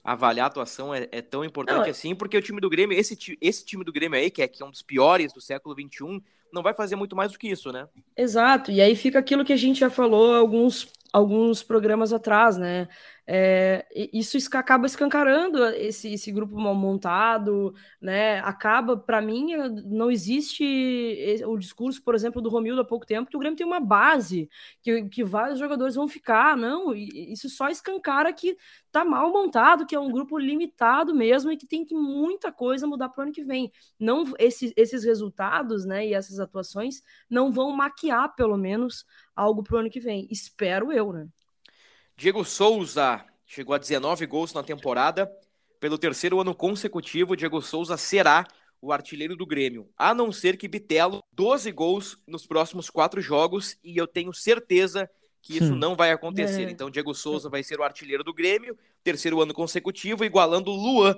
avaliar 0.02 0.44
a 0.44 0.48
atuação 0.48 0.94
é, 0.94 1.08
é 1.12 1.20
tão 1.20 1.44
importante 1.44 1.78
não, 1.78 1.84
é 1.84 1.90
assim, 1.90 2.14
porque 2.14 2.36
o 2.36 2.42
time 2.42 2.60
do 2.60 2.70
Grêmio, 2.70 2.98
esse, 2.98 3.36
esse 3.40 3.64
time 3.64 3.84
do 3.84 3.92
Grêmio 3.92 4.18
aí, 4.18 4.30
que 4.30 4.42
é, 4.42 4.48
que 4.48 4.62
é 4.62 4.66
um 4.66 4.70
dos 4.70 4.82
piores 4.82 5.32
do 5.32 5.40
século 5.40 5.74
XXI, 5.74 6.22
não 6.52 6.62
vai 6.62 6.72
fazer 6.72 6.96
muito 6.96 7.14
mais 7.14 7.32
do 7.32 7.38
que 7.38 7.48
isso, 7.48 7.70
né? 7.70 7.86
Exato. 8.16 8.70
E 8.70 8.80
aí 8.80 8.96
fica 8.96 9.18
aquilo 9.18 9.44
que 9.44 9.52
a 9.52 9.56
gente 9.56 9.80
já 9.80 9.90
falou 9.90 10.34
alguns, 10.34 10.88
alguns 11.12 11.62
programas 11.62 12.12
atrás, 12.12 12.56
né? 12.56 12.88
É, 13.30 13.86
isso 14.10 14.38
acaba 14.56 14.86
escancarando 14.86 15.62
esse, 15.66 16.14
esse 16.14 16.32
grupo 16.32 16.58
mal 16.58 16.74
montado, 16.74 17.74
né? 18.00 18.40
Acaba, 18.40 18.96
para 18.96 19.20
mim, 19.20 19.54
não 19.84 20.10
existe 20.10 20.64
o 21.46 21.58
discurso, 21.58 22.02
por 22.02 22.14
exemplo, 22.14 22.40
do 22.40 22.48
Romildo 22.48 22.80
há 22.80 22.84
pouco 22.86 23.04
tempo, 23.04 23.30
que 23.30 23.36
o 23.36 23.38
Grêmio 23.38 23.56
tem 23.56 23.66
uma 23.66 23.80
base, 23.80 24.48
que, 24.80 25.02
que 25.10 25.22
vários 25.22 25.58
jogadores 25.58 25.94
vão 25.94 26.08
ficar, 26.08 26.56
não. 26.56 26.94
Isso 26.94 27.50
só 27.50 27.68
escancara 27.68 28.32
que 28.32 28.56
tá 28.90 29.04
mal 29.04 29.30
montado, 29.30 29.84
que 29.84 29.94
é 29.94 30.00
um 30.00 30.10
grupo 30.10 30.38
limitado 30.38 31.14
mesmo 31.14 31.52
e 31.52 31.56
que 31.58 31.66
tem 31.66 31.84
que 31.84 31.94
muita 31.94 32.50
coisa 32.50 32.86
mudar 32.86 33.10
para 33.10 33.20
o 33.20 33.22
ano 33.24 33.32
que 33.32 33.44
vem. 33.44 33.70
Não 34.00 34.24
esses, 34.38 34.72
esses 34.74 35.04
resultados, 35.04 35.84
né? 35.84 36.06
E 36.06 36.14
essas 36.14 36.40
atuações 36.40 37.02
não 37.28 37.52
vão 37.52 37.72
maquiar, 37.72 38.34
pelo 38.34 38.56
menos, 38.56 39.04
algo 39.38 39.62
para 39.62 39.76
o 39.76 39.78
ano 39.78 39.90
que 39.90 40.00
vem. 40.00 40.26
Espero 40.30 40.92
eu, 40.92 41.12
né? 41.12 41.28
Diego 42.16 42.44
Souza 42.44 43.24
chegou 43.46 43.74
a 43.74 43.78
19 43.78 44.26
gols 44.26 44.52
na 44.52 44.62
temporada. 44.62 45.30
Pelo 45.78 45.96
terceiro 45.96 46.40
ano 46.40 46.54
consecutivo, 46.54 47.36
Diego 47.36 47.62
Souza 47.62 47.96
será 47.96 48.44
o 48.82 48.92
artilheiro 48.92 49.36
do 49.36 49.46
Grêmio. 49.46 49.88
A 49.96 50.12
não 50.12 50.32
ser 50.32 50.56
que 50.56 50.66
Bitelo 50.66 51.22
12 51.32 51.70
gols 51.70 52.18
nos 52.26 52.46
próximos 52.46 52.90
quatro 52.90 53.20
jogos 53.20 53.76
e 53.82 53.96
eu 53.96 54.08
tenho 54.08 54.32
certeza 54.32 55.08
que 55.40 55.56
isso 55.56 55.72
hum. 55.72 55.76
não 55.76 55.94
vai 55.94 56.10
acontecer. 56.10 56.66
É. 56.66 56.70
Então, 56.70 56.90
Diego 56.90 57.14
Souza 57.14 57.48
vai 57.48 57.62
ser 57.62 57.78
o 57.78 57.84
artilheiro 57.84 58.24
do 58.24 58.34
Grêmio, 58.34 58.76
terceiro 59.04 59.40
ano 59.40 59.54
consecutivo, 59.54 60.24
igualando 60.24 60.72
Luan 60.72 61.16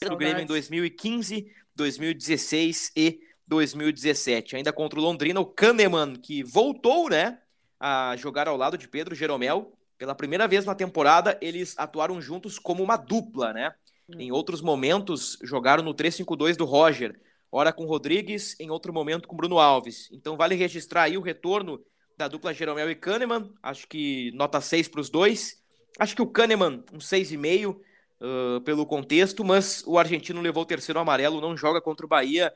do 0.00 0.16
Grêmio 0.16 0.42
em 0.42 0.46
2015, 0.46 1.50
2016 1.74 2.92
e 2.96 3.20
2017. 3.46 4.56
Ainda 4.56 4.72
contra 4.72 4.98
o 4.98 5.02
Londrina, 5.02 5.40
o 5.40 5.46
Kahneman, 5.46 6.16
que 6.16 6.42
voltou, 6.42 7.08
né, 7.08 7.38
a 7.78 8.14
jogar 8.16 8.48
ao 8.48 8.56
lado 8.56 8.76
de 8.76 8.88
Pedro 8.88 9.14
Jeromel, 9.14 9.72
pela 9.98 10.14
primeira 10.14 10.46
vez 10.46 10.64
na 10.64 10.74
temporada, 10.74 11.38
eles 11.40 11.74
atuaram 11.78 12.20
juntos 12.20 12.58
como 12.58 12.82
uma 12.82 12.96
dupla, 12.96 13.52
né? 13.52 13.74
Hum. 14.08 14.20
Em 14.20 14.32
outros 14.32 14.60
momentos, 14.60 15.38
jogaram 15.42 15.82
no 15.82 15.94
3-5-2 15.94 16.56
do 16.56 16.64
Roger, 16.64 17.18
ora 17.50 17.72
com 17.72 17.86
Rodrigues, 17.86 18.58
em 18.60 18.70
outro 18.70 18.92
momento 18.92 19.26
com 19.26 19.36
Bruno 19.36 19.58
Alves. 19.58 20.08
Então 20.12 20.36
vale 20.36 20.54
registrar 20.54 21.04
aí 21.04 21.16
o 21.16 21.22
retorno 21.22 21.80
da 22.16 22.28
dupla 22.28 22.52
Jeromel 22.52 22.90
e 22.90 22.94
Kahneman, 22.94 23.52
acho 23.62 23.86
que 23.86 24.30
nota 24.32 24.60
6 24.60 24.88
para 24.88 25.00
os 25.00 25.10
dois. 25.10 25.62
Acho 25.98 26.14
que 26.14 26.22
o 26.22 26.26
Kahneman, 26.26 26.82
um 26.92 26.98
6,5 26.98 27.76
uh, 28.20 28.60
pelo 28.62 28.86
contexto, 28.86 29.44
mas 29.44 29.82
o 29.86 29.98
argentino 29.98 30.40
levou 30.40 30.62
o 30.62 30.66
terceiro 30.66 30.98
amarelo, 30.98 31.40
não 31.40 31.56
joga 31.56 31.80
contra 31.80 32.06
o 32.06 32.08
Bahia. 32.08 32.52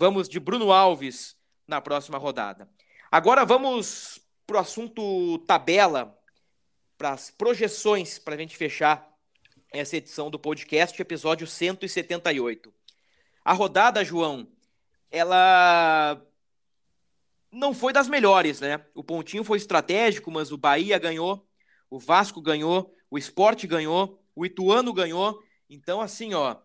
Vamos 0.00 0.30
de 0.30 0.40
Bruno 0.40 0.72
Alves 0.72 1.36
na 1.68 1.78
próxima 1.78 2.16
rodada. 2.16 2.66
Agora 3.12 3.44
vamos 3.44 4.18
para 4.46 4.56
o 4.56 4.58
assunto 4.58 5.36
tabela, 5.40 6.18
para 6.96 7.10
as 7.10 7.30
projeções, 7.30 8.18
para 8.18 8.34
a 8.34 8.38
gente 8.38 8.56
fechar 8.56 9.06
essa 9.70 9.98
edição 9.98 10.30
do 10.30 10.38
podcast, 10.38 10.98
episódio 10.98 11.46
178. 11.46 12.72
A 13.44 13.52
rodada, 13.52 14.02
João, 14.02 14.50
ela 15.10 16.26
não 17.52 17.74
foi 17.74 17.92
das 17.92 18.08
melhores, 18.08 18.58
né? 18.58 18.82
O 18.94 19.04
pontinho 19.04 19.44
foi 19.44 19.58
estratégico, 19.58 20.30
mas 20.30 20.50
o 20.50 20.56
Bahia 20.56 20.98
ganhou, 20.98 21.46
o 21.90 21.98
Vasco 21.98 22.40
ganhou, 22.40 22.90
o 23.10 23.18
Esporte 23.18 23.66
ganhou, 23.66 24.18
o 24.34 24.46
Ituano 24.46 24.94
ganhou. 24.94 25.42
Então, 25.68 26.00
assim, 26.00 26.32
ó, 26.32 26.56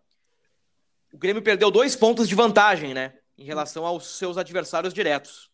o 1.12 1.18
Grêmio 1.18 1.42
perdeu 1.42 1.70
dois 1.70 1.94
pontos 1.94 2.26
de 2.26 2.34
vantagem, 2.34 2.94
né? 2.94 3.12
Em 3.38 3.44
relação 3.44 3.84
aos 3.84 4.06
seus 4.06 4.36
adversários 4.38 4.94
diretos. 4.94 5.50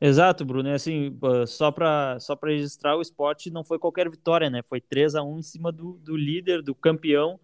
Exato, 0.00 0.44
Bruno. 0.44 0.68
E 0.68 0.72
assim, 0.72 1.18
só 1.46 1.72
para 1.72 2.18
só 2.20 2.38
registrar, 2.42 2.96
o 2.96 3.02
esporte 3.02 3.50
não 3.50 3.64
foi 3.64 3.78
qualquer 3.78 4.08
vitória, 4.08 4.48
né? 4.48 4.62
Foi 4.62 4.80
3 4.80 5.14
a 5.16 5.22
1 5.22 5.38
em 5.38 5.42
cima 5.42 5.72
do, 5.72 5.94
do 5.94 6.16
líder, 6.16 6.62
do 6.62 6.74
campeão, 6.74 7.38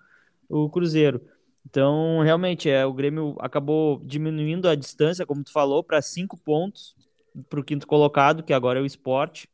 o 0.49 0.71
Cruzeiro. 0.71 1.21
Então, 1.67 2.21
realmente, 2.21 2.71
é, 2.71 2.87
o 2.87 2.93
Grêmio 2.93 3.35
acabou 3.41 4.01
diminuindo 4.05 4.69
a 4.69 4.75
distância, 4.75 5.27
como 5.27 5.43
tu 5.43 5.51
falou, 5.51 5.83
para 5.83 6.01
cinco 6.01 6.37
pontos 6.37 6.95
para 7.49 7.59
o 7.59 7.65
quinto 7.65 7.87
colocado, 7.87 8.43
que 8.43 8.53
agora 8.53 8.79
é 8.79 8.83
o 8.83 8.87
esporte. 8.87 9.49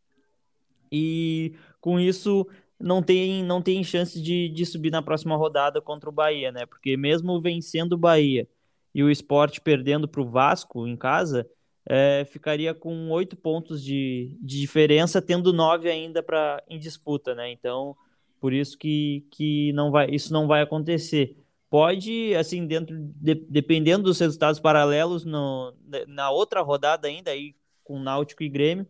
E 0.92 1.54
com 1.80 1.98
isso 1.98 2.46
não 2.78 3.02
tem, 3.02 3.42
não 3.42 3.62
tem 3.62 3.82
chance 3.82 4.20
de, 4.20 4.48
de 4.50 4.66
subir 4.66 4.90
na 4.90 5.02
próxima 5.02 5.36
rodada 5.36 5.80
contra 5.80 6.10
o 6.10 6.12
Bahia, 6.12 6.52
né? 6.52 6.66
Porque 6.66 6.96
mesmo 6.96 7.40
vencendo 7.40 7.94
o 7.94 7.98
Bahia 7.98 8.46
e 8.94 9.02
o 9.02 9.10
esporte 9.10 9.60
perdendo 9.60 10.08
para 10.08 10.20
o 10.20 10.28
Vasco 10.28 10.86
em 10.86 10.96
casa, 10.96 11.48
é, 11.86 12.24
ficaria 12.24 12.74
com 12.74 13.10
oito 13.10 13.36
pontos 13.36 13.82
de, 13.82 14.36
de 14.40 14.60
diferença, 14.60 15.22
tendo 15.22 15.52
nove 15.52 15.88
ainda 15.90 16.22
para 16.22 16.62
em 16.68 16.78
disputa, 16.78 17.34
né? 17.34 17.50
Então, 17.50 17.96
por 18.40 18.52
isso 18.52 18.76
que, 18.78 19.26
que 19.30 19.72
não 19.72 19.90
vai, 19.90 20.10
isso 20.10 20.32
não 20.32 20.46
vai 20.46 20.62
acontecer. 20.62 21.36
pode, 21.68 22.34
assim, 22.34 22.66
dentro, 22.66 22.96
de, 22.98 23.34
dependendo 23.34 24.04
dos 24.04 24.18
resultados 24.18 24.60
paralelos 24.60 25.24
no, 25.24 25.74
na 26.08 26.30
outra 26.30 26.60
rodada 26.62 27.08
ainda, 27.08 27.30
aí 27.30 27.54
com 27.84 27.98
Náutico 27.98 28.42
e 28.42 28.48
Grêmio, 28.48 28.86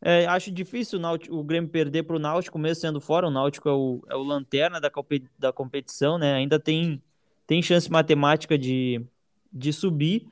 é, 0.00 0.26
acho 0.26 0.50
difícil 0.50 0.98
o, 0.98 1.02
Náutico, 1.02 1.36
o 1.36 1.44
Grêmio 1.44 1.70
perder 1.70 2.02
para 2.02 2.16
o 2.16 2.18
Náutico, 2.18 2.58
mesmo 2.58 2.80
sendo 2.80 3.00
fora. 3.00 3.28
O 3.28 3.30
Náutico 3.30 3.68
é 3.68 3.72
o, 3.72 4.02
é 4.10 4.16
o 4.16 4.22
lanterna 4.22 4.80
da, 4.80 4.90
da 5.38 5.52
competição, 5.52 6.18
né? 6.18 6.34
Ainda 6.34 6.58
tem, 6.58 7.00
tem 7.46 7.62
chance 7.62 7.90
matemática 7.90 8.58
de, 8.58 9.04
de 9.52 9.72
subir, 9.72 10.26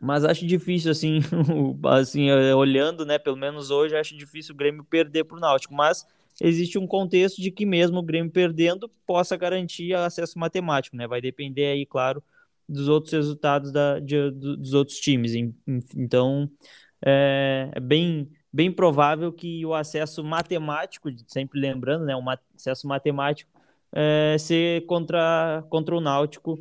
mas 0.00 0.24
acho 0.24 0.46
difícil, 0.46 0.90
assim, 0.90 1.20
assim, 1.84 2.28
é, 2.28 2.54
olhando, 2.54 3.04
né? 3.06 3.18
Pelo 3.18 3.36
menos 3.36 3.70
hoje, 3.70 3.96
acho 3.96 4.16
difícil 4.16 4.54
o 4.54 4.58
Grêmio 4.58 4.84
perder 4.84 5.24
para 5.24 5.36
o 5.36 5.40
Náutico. 5.40 5.74
Mas 5.74 6.06
existe 6.40 6.78
um 6.78 6.86
contexto 6.86 7.40
de 7.40 7.50
que 7.50 7.64
mesmo 7.64 7.98
o 7.98 8.02
Grêmio 8.02 8.30
perdendo, 8.30 8.90
possa 9.06 9.36
garantir 9.36 9.94
acesso 9.94 10.38
matemático, 10.38 10.96
né? 10.96 11.06
Vai 11.06 11.20
depender 11.20 11.66
aí, 11.66 11.86
claro, 11.86 12.22
dos 12.68 12.88
outros 12.88 13.12
resultados 13.12 13.72
da, 13.72 13.98
de, 13.98 14.30
dos 14.30 14.74
outros 14.74 14.98
times. 14.98 15.32
Então, 15.94 16.50
é, 17.04 17.70
é 17.72 17.80
bem 17.80 18.30
bem 18.52 18.72
provável 18.72 19.30
que 19.30 19.66
o 19.66 19.74
acesso 19.74 20.24
matemático, 20.24 21.10
sempre 21.26 21.60
lembrando, 21.60 22.06
né, 22.06 22.16
um 22.16 22.24
acesso 22.30 22.88
matemático, 22.88 23.50
é, 23.92 24.36
ser 24.38 24.86
contra, 24.86 25.62
contra 25.68 25.94
o 25.94 26.00
Náutico 26.00 26.58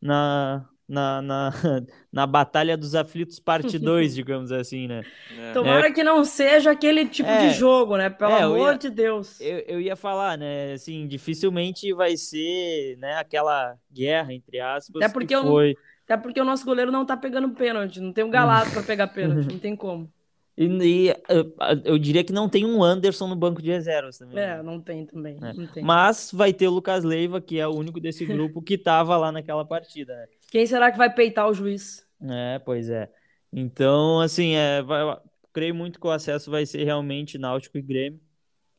na, 0.00 0.68
na, 0.88 1.20
na, 1.20 1.52
na 2.12 2.26
Batalha 2.26 2.76
dos 2.76 2.94
Aflitos, 2.94 3.38
parte 3.40 3.78
2, 3.78 4.14
digamos 4.16 4.52
assim, 4.52 4.86
né? 4.86 5.02
É. 5.38 5.52
Tomara 5.52 5.88
é, 5.88 5.92
que 5.92 6.04
não 6.04 6.24
seja 6.24 6.70
aquele 6.70 7.06
tipo 7.06 7.28
é, 7.28 7.48
de 7.48 7.54
jogo, 7.54 7.96
né? 7.96 8.08
Pelo 8.10 8.32
é, 8.32 8.42
amor 8.42 8.72
ia, 8.72 8.78
de 8.78 8.90
Deus. 8.90 9.40
Eu, 9.40 9.58
eu 9.60 9.80
ia 9.80 9.96
falar, 9.96 10.38
né? 10.38 10.72
Assim, 10.72 11.06
dificilmente 11.06 11.92
vai 11.92 12.16
ser 12.16 12.96
né, 12.98 13.16
aquela 13.16 13.76
guerra, 13.92 14.32
entre 14.32 14.60
aspas, 14.60 15.02
até 15.02 15.12
porque 15.12 15.36
foi... 15.36 15.72
Eu, 15.72 15.76
até 16.04 16.16
porque 16.16 16.40
o 16.40 16.44
nosso 16.44 16.64
goleiro 16.64 16.92
não 16.92 17.04
tá 17.04 17.16
pegando 17.16 17.48
pênalti, 17.50 18.00
não 18.00 18.12
tem 18.12 18.22
um 18.22 18.30
galato 18.30 18.70
para 18.70 18.82
pegar 18.82 19.08
pênalti, 19.08 19.48
não 19.50 19.58
tem 19.58 19.74
como. 19.74 20.08
E, 20.56 20.64
e 20.64 21.08
eu, 21.28 21.54
eu, 21.84 21.98
diria 21.98 22.24
que 22.24 22.32
não 22.32 22.48
tem 22.48 22.64
um 22.64 22.82
Anderson 22.82 23.26
no 23.26 23.36
banco 23.36 23.60
de 23.60 23.70
reservas 23.70 24.16
também. 24.16 24.38
É, 24.38 24.62
não 24.62 24.80
tem 24.80 25.04
também. 25.04 25.36
É. 25.42 25.52
Não 25.52 25.66
tem. 25.66 25.84
Mas 25.84 26.30
vai 26.32 26.52
ter 26.52 26.68
o 26.68 26.70
Lucas 26.70 27.04
Leiva, 27.04 27.40
que 27.40 27.58
é 27.58 27.66
o 27.66 27.74
único 27.74 28.00
desse 28.00 28.24
grupo 28.24 28.62
que 28.62 28.74
estava 28.74 29.16
lá 29.18 29.30
naquela 29.30 29.64
partida, 29.66 30.14
né? 30.14 30.26
Quem 30.56 30.66
será 30.66 30.90
que 30.90 30.96
vai 30.96 31.12
peitar 31.12 31.46
o 31.46 31.52
juiz? 31.52 32.02
É, 32.18 32.58
pois 32.60 32.88
é. 32.88 33.10
Então, 33.52 34.20
assim, 34.22 34.54
é, 34.54 34.80
vai, 34.80 35.20
creio 35.52 35.74
muito 35.74 36.00
que 36.00 36.06
o 36.06 36.10
acesso 36.10 36.50
vai 36.50 36.64
ser 36.64 36.82
realmente 36.82 37.36
Náutico 37.36 37.76
e 37.76 37.82
Grêmio. 37.82 38.18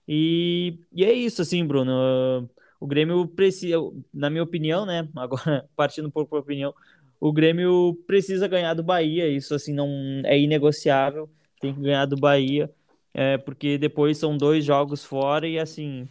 E, 0.07 0.79
e 0.91 1.05
é 1.05 1.13
isso, 1.13 1.39
assim, 1.39 1.63
Bruno. 1.63 2.49
O 2.79 2.87
Grêmio 2.87 3.27
precisa, 3.27 3.77
na 4.11 4.27
minha 4.27 4.41
opinião, 4.41 4.87
né? 4.87 5.07
Agora, 5.15 5.69
partindo 5.75 6.07
um 6.07 6.11
pouco 6.11 6.31
para 6.31 6.39
opinião, 6.39 6.73
o 7.19 7.31
Grêmio 7.31 7.93
precisa 8.07 8.47
ganhar 8.47 8.73
do 8.73 8.81
Bahia. 8.81 9.27
Isso, 9.29 9.53
assim, 9.53 9.71
não 9.71 9.87
é 10.25 10.35
inegociável 10.35 11.29
tem 11.61 11.75
que 11.75 11.81
ganhar 11.81 12.07
do 12.07 12.17
Bahia, 12.17 12.73
é, 13.13 13.37
porque 13.37 13.77
depois 13.77 14.17
são 14.17 14.35
dois 14.35 14.65
jogos 14.65 15.03
fora 15.03 15.47
e 15.47 15.59
assim, 15.59 16.09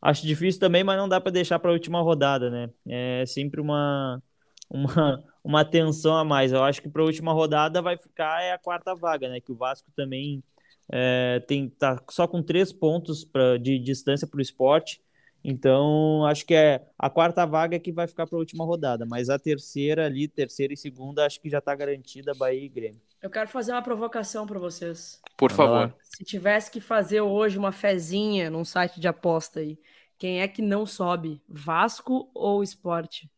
acho 0.00 0.26
difícil 0.26 0.60
também, 0.60 0.82
mas 0.82 0.96
não 0.96 1.08
dá 1.08 1.20
para 1.20 1.30
deixar 1.30 1.58
para 1.58 1.70
a 1.70 1.74
última 1.74 2.00
rodada, 2.00 2.50
né? 2.50 2.70
É 2.88 3.26
sempre 3.26 3.60
uma, 3.60 4.22
uma, 4.70 5.22
uma 5.42 5.64
tensão 5.64 6.16
a 6.16 6.24
mais. 6.24 6.52
Eu 6.52 6.62
acho 6.62 6.80
que 6.80 6.88
para 6.88 7.02
a 7.02 7.06
última 7.06 7.32
rodada 7.32 7.82
vai 7.82 7.96
ficar 7.96 8.42
é 8.42 8.52
a 8.52 8.58
quarta 8.58 8.94
vaga, 8.94 9.28
né? 9.28 9.40
Que 9.40 9.52
o 9.52 9.56
Vasco 9.56 9.90
também 9.96 10.42
é, 10.90 11.42
tem 11.46 11.68
tá 11.68 12.00
só 12.08 12.26
com 12.26 12.42
três 12.42 12.72
pontos 12.72 13.24
pra, 13.24 13.58
de 13.58 13.78
distância 13.78 14.26
para 14.26 14.38
o 14.38 14.42
esporte. 14.42 15.02
Então, 15.42 16.24
acho 16.26 16.44
que 16.44 16.54
é 16.54 16.86
a 16.98 17.08
quarta 17.08 17.46
vaga 17.46 17.78
que 17.78 17.90
vai 17.90 18.06
ficar 18.06 18.26
para 18.26 18.36
a 18.36 18.40
última 18.40 18.62
rodada, 18.64 19.06
mas 19.06 19.30
a 19.30 19.38
terceira 19.38 20.04
ali, 20.04 20.28
terceira 20.28 20.74
e 20.74 20.76
segunda, 20.76 21.24
acho 21.24 21.40
que 21.40 21.48
já 21.48 21.58
está 21.58 21.74
garantida 21.74 22.34
Bahia 22.34 22.62
e 22.62 22.68
Grêmio. 22.68 23.00
Eu 23.22 23.30
quero 23.30 23.48
fazer 23.48 23.72
uma 23.72 23.82
provocação 23.82 24.46
para 24.46 24.58
vocês. 24.58 25.20
Por 25.38 25.50
favor. 25.50 25.94
Se 26.02 26.24
tivesse 26.24 26.70
que 26.70 26.80
fazer 26.80 27.22
hoje 27.22 27.58
uma 27.58 27.72
fezinha 27.72 28.50
num 28.50 28.64
site 28.64 29.00
de 29.00 29.08
aposta 29.08 29.60
aí, 29.60 29.78
quem 30.18 30.42
é 30.42 30.48
que 30.48 30.60
não 30.60 30.84
sobe? 30.84 31.42
Vasco 31.48 32.30
ou 32.34 32.62
Esporte? 32.62 33.30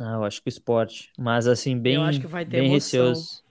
Ah, 0.00 0.14
eu 0.14 0.24
acho 0.24 0.42
que 0.42 0.48
Esporte, 0.48 1.10
mas 1.18 1.46
assim 1.46 1.78
bem, 1.78 1.94
eu 1.94 2.02
acho 2.02 2.20
que 2.20 2.26
vai 2.26 2.44
ter 2.44 2.60
bem 2.60 2.70
receoso. 2.70 3.42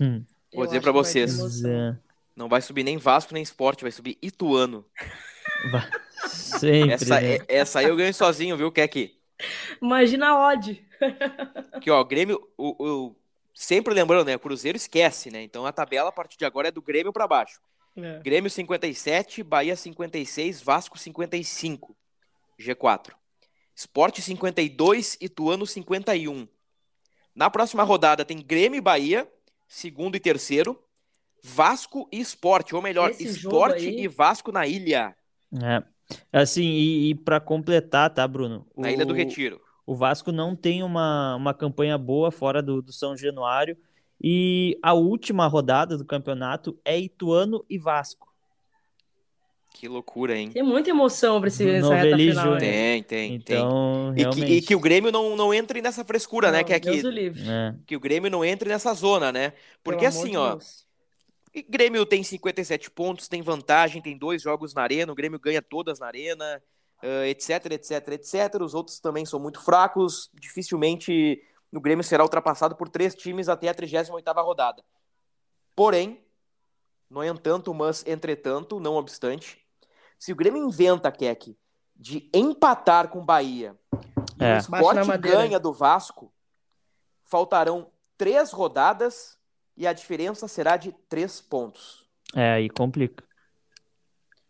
Hum. 0.00 0.22
Vou 0.52 0.66
dizer 0.66 0.80
para 0.80 0.92
vocês, 0.92 1.64
é. 1.64 1.96
não 2.36 2.48
vai 2.48 2.60
subir 2.60 2.84
nem 2.84 2.98
Vasco 2.98 3.32
nem 3.32 3.42
Esporte, 3.42 3.82
vai 3.82 3.90
subir 3.90 4.18
Ituano. 4.22 4.84
Sempre. 6.26 6.92
Essa, 6.92 7.20
né? 7.20 7.38
essa 7.48 7.78
aí 7.78 7.86
eu 7.86 7.96
ganho 7.96 8.12
sozinho, 8.12 8.56
viu, 8.56 8.70
Kek? 8.70 9.16
Imagina 9.80 10.28
a 10.28 10.48
odd. 10.48 10.84
Aqui, 11.72 11.90
ó, 11.90 12.02
Grêmio, 12.04 12.40
o, 12.56 12.84
o, 12.86 13.16
sempre 13.52 13.94
lembrando, 13.94 14.26
né? 14.26 14.36
O 14.36 14.40
Cruzeiro 14.40 14.76
esquece, 14.76 15.30
né? 15.30 15.42
Então 15.42 15.66
a 15.66 15.72
tabela 15.72 16.08
a 16.08 16.12
partir 16.12 16.38
de 16.38 16.44
agora 16.44 16.68
é 16.68 16.72
do 16.72 16.82
Grêmio 16.82 17.12
para 17.12 17.26
baixo. 17.26 17.60
É. 17.96 18.20
Grêmio 18.20 18.50
57, 18.50 19.42
Bahia 19.42 19.76
56, 19.76 20.60
Vasco 20.62 20.98
55. 20.98 21.96
G4. 22.58 23.12
Esporte 23.74 24.22
52, 24.22 25.18
Ituano 25.20 25.66
51. 25.66 26.46
Na 27.34 27.50
próxima 27.50 27.82
rodada 27.82 28.24
tem 28.24 28.40
Grêmio 28.40 28.78
e 28.78 28.80
Bahia, 28.80 29.28
segundo 29.66 30.16
e 30.16 30.20
terceiro. 30.20 30.78
Vasco 31.42 32.08
e 32.10 32.20
Esporte, 32.20 32.74
ou 32.74 32.80
melhor, 32.80 33.10
Esporte 33.18 33.86
e 33.86 34.08
Vasco 34.08 34.50
na 34.50 34.66
ilha. 34.66 35.14
É. 35.62 35.82
Assim, 36.32 36.62
e, 36.62 37.10
e 37.10 37.14
para 37.14 37.40
completar, 37.40 38.08
tá, 38.10 38.26
Bruno? 38.26 38.66
Na 38.76 38.88
o, 38.88 38.90
Ilha 38.90 39.04
do 39.04 39.12
Retiro. 39.12 39.60
O 39.86 39.94
Vasco 39.94 40.32
não 40.32 40.56
tem 40.56 40.82
uma, 40.82 41.36
uma 41.36 41.52
campanha 41.52 41.98
boa 41.98 42.30
fora 42.30 42.62
do, 42.62 42.80
do 42.80 42.92
São 42.92 43.16
Januário. 43.16 43.76
E 44.22 44.78
a 44.82 44.94
última 44.94 45.46
rodada 45.46 45.98
do 45.98 46.04
campeonato 46.04 46.78
é 46.84 46.98
Ituano 46.98 47.64
e 47.68 47.78
Vasco. 47.78 48.33
Que 49.74 49.88
loucura, 49.88 50.38
hein? 50.38 50.52
Tem 50.52 50.62
muita 50.62 50.90
emoção 50.90 51.40
pra 51.40 51.48
esse 51.48 51.68
essa 51.68 51.92
reta 51.92 52.16
final. 52.16 52.58
Tem, 52.58 53.02
tem, 53.02 53.34
então, 53.34 54.12
tem. 54.14 54.22
Realmente... 54.22 54.44
E, 54.44 54.46
que, 54.46 54.52
e 54.52 54.62
que 54.62 54.74
o 54.76 54.78
Grêmio 54.78 55.10
não, 55.10 55.34
não 55.34 55.52
entre 55.52 55.82
nessa 55.82 56.04
frescura, 56.04 56.52
né, 56.52 56.58
não, 56.58 56.58
né? 56.58 56.64
Que, 56.64 56.72
é 56.72 56.80
que, 56.80 57.00
é. 57.50 57.74
que 57.84 57.96
o 57.96 58.00
Grêmio 58.00 58.30
não 58.30 58.44
entre 58.44 58.68
nessa 58.68 58.94
zona, 58.94 59.32
né? 59.32 59.52
Porque 59.82 60.06
assim, 60.06 60.36
ó, 60.36 60.50
Deus. 60.50 60.86
E 61.52 61.60
Grêmio 61.60 62.06
tem 62.06 62.22
57 62.22 62.88
pontos, 62.92 63.26
tem 63.26 63.42
vantagem, 63.42 64.00
tem 64.00 64.16
dois 64.16 64.40
jogos 64.40 64.72
na 64.74 64.82
arena, 64.82 65.10
o 65.10 65.14
Grêmio 65.14 65.40
ganha 65.40 65.60
todas 65.60 65.98
na 65.98 66.06
arena, 66.06 66.62
uh, 67.02 67.24
etc, 67.24 67.72
etc, 67.72 68.08
etc. 68.12 68.60
Os 68.60 68.74
outros 68.74 69.00
também 69.00 69.26
são 69.26 69.40
muito 69.40 69.60
fracos, 69.60 70.30
dificilmente 70.40 71.42
o 71.72 71.80
Grêmio 71.80 72.04
será 72.04 72.22
ultrapassado 72.22 72.76
por 72.76 72.88
três 72.88 73.12
times 73.12 73.48
até 73.48 73.68
a 73.68 73.74
38ª 73.74 74.40
rodada. 74.44 74.84
Porém, 75.74 76.24
no 77.10 77.24
entanto, 77.24 77.74
mas 77.74 78.06
entretanto, 78.06 78.78
não 78.78 78.94
obstante, 78.94 79.63
se 80.18 80.32
o 80.32 80.36
Grêmio 80.36 80.62
inventa, 80.66 81.10
Keck, 81.10 81.56
de 81.94 82.28
empatar 82.34 83.08
com 83.08 83.20
o 83.20 83.24
Bahia 83.24 83.76
e 84.40 84.44
é. 84.44 84.56
o 84.56 84.58
Sport 84.58 85.20
ganha 85.20 85.60
do 85.60 85.72
Vasco, 85.72 86.32
faltarão 87.22 87.90
três 88.16 88.52
rodadas 88.52 89.38
e 89.76 89.86
a 89.86 89.92
diferença 89.92 90.46
será 90.48 90.76
de 90.76 90.92
três 91.08 91.40
pontos. 91.40 92.08
É, 92.34 92.54
aí 92.54 92.68
complica. 92.68 93.24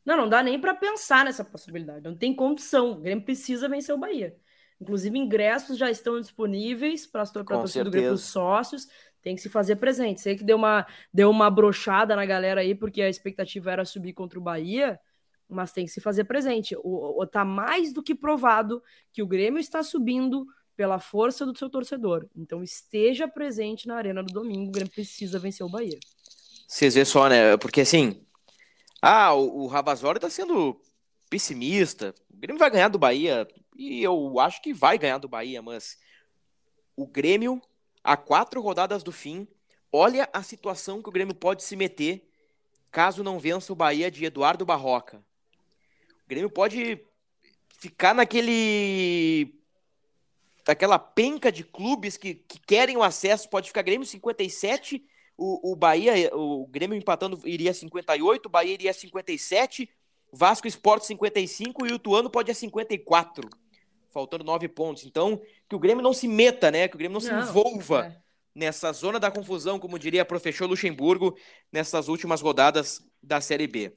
Não, 0.05 0.17
não 0.17 0.29
dá 0.29 0.43
nem 0.43 0.61
para 0.61 0.75
pensar 0.75 1.25
nessa 1.25 1.45
possibilidade. 1.45 2.05
Não 2.05 2.15
tem 2.15 2.35
condição. 2.35 2.93
O 2.93 3.01
Grêmio 3.01 3.25
precisa 3.25 3.69
vencer 3.69 3.95
o 3.95 3.99
Bahia. 3.99 4.37
Inclusive, 4.81 5.19
ingressos 5.19 5.79
já 5.79 5.91
estão 5.91 6.21
disponíveis 6.21 7.07
para 7.07 7.23
a 7.23 7.27
torcida 7.27 7.85
do 7.85 7.91
Grêmio 7.91 8.19
sócios. 8.19 8.87
Tem 9.23 9.35
que 9.35 9.41
se 9.41 9.49
fazer 9.49 9.77
presente. 9.77 10.21
Sei 10.21 10.37
que 10.37 10.45
deu 10.45 10.57
uma, 10.57 10.87
deu 11.13 11.31
uma 11.31 11.51
brochada 11.51 12.15
na 12.15 12.27
galera 12.27 12.61
aí, 12.61 12.75
porque 12.75 13.01
a 13.01 13.09
expectativa 13.09 13.73
era 13.73 13.85
subir 13.87 14.13
contra 14.13 14.39
o 14.39 14.43
Bahia, 14.43 15.01
mas 15.49 15.73
tem 15.73 15.85
que 15.85 15.91
se 15.91 16.01
fazer 16.01 16.25
presente. 16.25 16.77
O, 16.77 17.23
o, 17.23 17.27
tá 17.27 17.45
mais 17.45 17.93
do 17.93 18.03
que 18.03 18.15
provado 18.15 18.83
que 19.13 19.23
o 19.23 19.27
Grêmio 19.27 19.61
está 19.61 19.83
subindo 19.83 20.47
pela 20.77 20.99
força 20.99 21.47
do 21.47 21.57
seu 21.57 21.71
torcedor. 21.71 22.27
Então 22.37 22.63
esteja 22.63 23.29
presente 23.29 23.87
na 23.87 23.97
arena 23.97 24.23
do 24.23 24.33
domingo, 24.33 24.69
o 24.69 24.73
Grêmio 24.73 24.93
precisa 24.93 25.39
vencer 25.39 25.65
o 25.65 25.71
Bahia. 25.71 25.99
Vocês 26.67 26.95
vê 26.95 27.05
só, 27.05 27.29
né? 27.29 27.57
Porque 27.57 27.83
assim, 27.83 28.25
ah, 29.01 29.35
o, 29.35 29.65
o 29.65 29.67
Ravazoli 29.67 30.19
tá 30.19 30.31
sendo 30.31 30.81
pessimista. 31.31 32.15
O 32.33 32.37
Grêmio 32.37 32.59
vai 32.59 32.71
ganhar 32.71 32.89
do 32.89 32.99
Bahia 32.99 33.47
e 33.77 34.03
eu 34.03 34.39
acho 34.41 34.63
que 34.63 34.73
vai 34.73 34.99
ganhar 34.99 35.19
do 35.19 35.29
Bahia, 35.29 35.63
mas 35.63 35.97
o 36.97 37.07
Grêmio 37.07 37.61
a 38.05 38.19
quatro 38.19 38.61
rodadas 38.61 39.03
do 39.03 39.11
fim, 39.11 39.49
olha 39.91 40.29
a 40.31 40.43
situação 40.43 41.03
que 41.03 41.09
o 41.09 41.13
Grêmio 41.13 41.35
pode 41.35 41.63
se 41.63 41.75
meter 41.75 42.31
caso 42.91 43.25
não 43.25 43.41
vença 43.41 43.73
o 43.73 43.77
Bahia 43.77 44.11
de 44.11 44.27
Eduardo 44.27 44.67
Barroca. 44.67 45.25
O 46.25 46.29
Grêmio 46.29 46.51
pode 46.51 47.01
ficar 47.79 48.15
naquele 48.15 49.55
daquela 50.65 50.99
penca 50.99 51.53
de 51.53 51.63
clubes 51.63 52.17
que, 52.17 52.35
que 52.35 52.59
querem 52.59 52.97
o 52.97 53.03
acesso, 53.03 53.51
pode 53.51 53.69
ficar 53.69 53.83
Grêmio 53.83 54.07
57, 54.07 55.05
o, 55.37 55.73
o 55.73 55.77
Bahia, 55.77 56.35
o 56.35 56.67
Grêmio 56.67 56.97
empatando 56.97 57.39
iria 57.47 57.75
58, 57.75 58.47
o 58.47 58.49
Bahia 58.49 58.73
iria 58.73 58.93
57, 58.93 59.89
Vasco 60.33 60.67
Esporte 60.67 61.07
55 61.07 61.87
e 61.87 61.93
o 61.93 61.99
Tuano 61.99 62.31
pode 62.31 62.51
ir 62.51 62.55
54. 62.55 63.49
faltando 64.11 64.45
nove 64.45 64.69
pontos. 64.69 65.05
Então, 65.05 65.41
que 65.69 65.75
o 65.75 65.79
Grêmio 65.79 66.03
não 66.03 66.13
se 66.13 66.29
meta, 66.29 66.71
né? 66.71 66.89
Que 66.89 66.95
o 66.95 66.99
Grêmio 66.99 67.21
não, 67.21 67.29
Não, 67.29 67.43
se 67.43 67.51
envolva 67.51 68.07
é. 68.07 68.17
nessa 68.55 68.93
zona 68.93 69.21
da 69.21 69.31
confusão, 69.31 69.79
como 69.79 69.99
diria 69.99 70.23
a 70.23 70.25
professor 70.25 70.67
Luxemburgo, 70.67 71.37
nessas 71.71 72.09
últimas 72.09 72.41
rodadas 72.41 73.03
da 73.23 73.41
Série 73.41 73.67
B. 73.67 73.93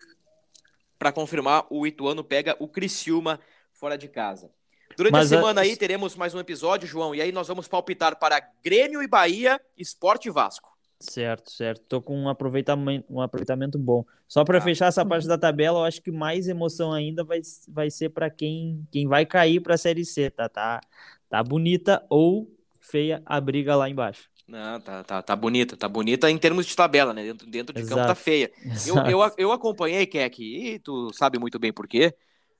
Para 0.97 1.11
confirmar, 1.11 1.65
o 1.69 1.85
Ituano 1.85 2.23
pega 2.23 2.55
o 2.59 2.67
Criciúma 2.67 3.39
fora 3.73 3.97
de 3.97 4.07
casa. 4.07 4.51
Durante 4.95 5.11
Mas 5.11 5.31
a 5.31 5.35
a- 5.35 5.39
semana 5.39 5.61
aí 5.61 5.75
teremos 5.77 6.15
mais 6.15 6.33
um 6.33 6.39
episódio, 6.39 6.87
João, 6.87 7.13
e 7.13 7.21
aí 7.21 7.31
nós 7.31 7.47
vamos 7.47 7.67
palpitar 7.67 8.17
para 8.17 8.39
Grêmio 8.63 9.01
e 9.03 9.07
Bahia, 9.07 9.61
Esporte 9.77 10.27
e 10.27 10.31
Vasco. 10.31 10.75
Certo, 10.99 11.51
certo. 11.51 11.83
Tô 11.87 12.01
com 12.01 12.17
um 12.17 12.27
aproveitamento, 12.27 13.05
um 13.07 13.21
aproveitamento 13.21 13.77
bom. 13.77 14.03
Só 14.27 14.43
para 14.43 14.57
Tá. 14.57 14.63
fechar 14.65 14.87
essa 14.87 15.05
parte 15.05 15.27
da 15.27 15.37
tabela, 15.37 15.79
eu 15.79 15.83
acho 15.83 16.01
que 16.01 16.11
mais 16.11 16.47
emoção 16.47 16.91
ainda 16.91 17.23
vai, 17.23 17.39
vai 17.67 17.91
ser 17.91 18.09
para 18.09 18.31
quem, 18.31 18.87
quem 18.91 19.07
vai 19.07 19.23
cair 19.23 19.59
para 19.61 19.75
a 19.75 19.77
Série 19.77 20.03
C, 20.03 20.31
tá? 20.31 20.49
Tá, 20.49 20.81
tá 21.29 21.43
bonita 21.43 22.03
ou 22.09 22.49
feia 22.79 23.21
a 23.27 23.39
briga 23.39 23.75
lá 23.75 23.87
embaixo. 23.87 24.27
Não, 24.47 24.79
tá, 24.79 25.03
tá, 25.03 25.21
tá 25.21 25.35
bonita, 25.35 25.75
tá 25.75 25.89
bonita 25.89 26.31
em 26.31 26.37
termos 26.37 26.65
de 26.65 26.73
tabela, 26.75 27.13
né? 27.13 27.23
Dentro, 27.23 27.47
dentro 27.47 27.73
de 27.75 27.81
campo 27.81 27.95
tá 27.95 28.03
Exato. 28.03 28.21
feia. 28.21 28.51
Eu, 28.63 28.71
Exato. 28.71 29.09
eu, 29.11 29.33
eu 29.37 29.51
acompanhei, 29.51 30.05
Keck, 30.05 30.39
e 30.41 30.79
tu 30.79 31.11
sabe 31.13 31.37
muito 31.37 31.59
bem 31.59 31.73
por 31.73 31.87
quê. 31.87 32.15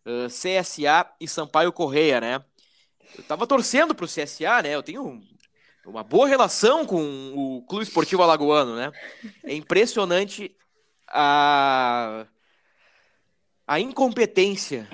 uh, 0.06 0.28
CSA 0.30 1.10
e 1.20 1.28
Sampaio 1.28 1.72
Correia, 1.72 2.20
né? 2.20 2.44
Eu 3.18 3.24
tava 3.24 3.48
torcendo 3.48 3.96
pro 3.96 4.08
CSA, 4.08 4.62
né? 4.62 4.76
Eu 4.76 4.84
tenho 4.84 5.06
um- 5.06 5.22
uma 5.86 6.04
boa 6.04 6.28
relação 6.28 6.86
com 6.86 7.34
o 7.34 7.62
Clube 7.68 7.84
Esportivo 7.84 8.22
Alagoano, 8.22 8.76
né? 8.76 8.92
É 9.46 9.54
impressionante 9.54 10.54
a, 11.08 12.26
a 13.66 13.80
incompetência 13.80 14.88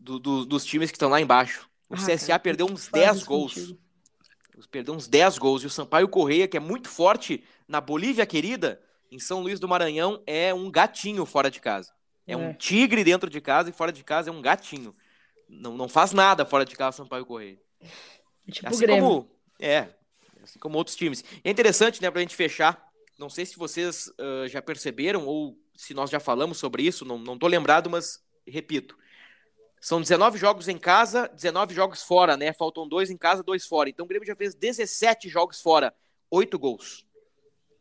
do- 0.00 0.18
do- 0.18 0.44
dos 0.46 0.64
times 0.64 0.90
que 0.90 0.96
estão 0.96 1.08
lá 1.10 1.20
embaixo. 1.20 1.68
O 1.88 1.94
Ah, 1.94 1.98
CSA 1.98 2.26
cara, 2.28 2.38
perdeu 2.38 2.66
uns 2.66 2.86
faz 2.88 3.04
10 3.04 3.16
isso 3.18 3.26
gols. 3.26 3.54
contigo? 3.54 3.78
Perdeu 4.66 4.94
uns 4.94 5.06
10 5.06 5.38
gols. 5.38 5.62
E 5.62 5.66
o 5.66 5.70
Sampaio 5.70 6.08
Correia, 6.08 6.48
que 6.48 6.56
é 6.56 6.60
muito 6.60 6.88
forte 6.88 7.42
na 7.66 7.80
Bolívia 7.80 8.26
querida, 8.26 8.80
em 9.10 9.18
São 9.18 9.40
Luís 9.40 9.58
do 9.60 9.68
Maranhão, 9.68 10.22
é 10.26 10.52
um 10.52 10.70
gatinho 10.70 11.24
fora 11.24 11.50
de 11.50 11.60
casa. 11.60 11.92
É, 12.26 12.36
um 12.36 12.50
É. 12.50 12.54
tigre 12.54 13.02
dentro 13.04 13.30
de 13.30 13.40
casa 13.40 13.70
e 13.70 13.72
fora 13.72 13.90
de 13.92 14.04
casa 14.04 14.30
é 14.30 14.32
um 14.32 14.42
gatinho. 14.42 14.94
Não, 15.48 15.76
não 15.76 15.88
faz 15.88 16.12
nada 16.12 16.44
fora 16.44 16.64
de 16.64 16.76
casa 16.76 16.96
o 16.96 17.04
Sampaio 17.04 17.24
Correia. 17.24 17.58
É 18.46 18.50
tipo 18.50 18.68
Assim 18.68 18.80
Grêmio. 18.80 19.02
como. 19.02 19.30
É, 19.58 19.88
assim 20.42 20.58
como 20.58 20.76
outros 20.76 20.94
times. 20.96 21.22
E 21.42 21.48
é 21.48 21.50
interessante, 21.50 22.02
né, 22.02 22.10
pra 22.10 22.20
gente 22.20 22.36
fechar. 22.36 22.86
Não 23.18 23.30
sei 23.30 23.46
se 23.46 23.56
vocês 23.56 24.12
ah, 24.18 24.46
já 24.46 24.60
perceberam 24.60 25.26
ou 25.26 25.58
se 25.74 25.94
nós 25.94 26.10
já 26.10 26.20
falamos 26.20 26.58
sobre 26.58 26.82
isso, 26.82 27.04
não, 27.04 27.18
não 27.18 27.38
tô 27.38 27.46
lembrado, 27.46 27.88
mas 27.88 28.22
repito. 28.46 28.96
São 29.80 30.00
19 30.00 30.38
jogos 30.38 30.68
em 30.68 30.76
casa, 30.78 31.28
19 31.34 31.74
jogos 31.74 32.02
fora, 32.02 32.36
né? 32.36 32.52
Faltam 32.52 32.88
dois 32.88 33.10
em 33.10 33.16
casa, 33.16 33.42
dois 33.42 33.66
fora. 33.66 33.88
Então 33.88 34.04
o 34.04 34.08
Grêmio 34.08 34.26
já 34.26 34.34
fez 34.34 34.54
17 34.54 35.28
jogos 35.28 35.60
fora, 35.60 35.94
8 36.30 36.58
gols. 36.58 37.06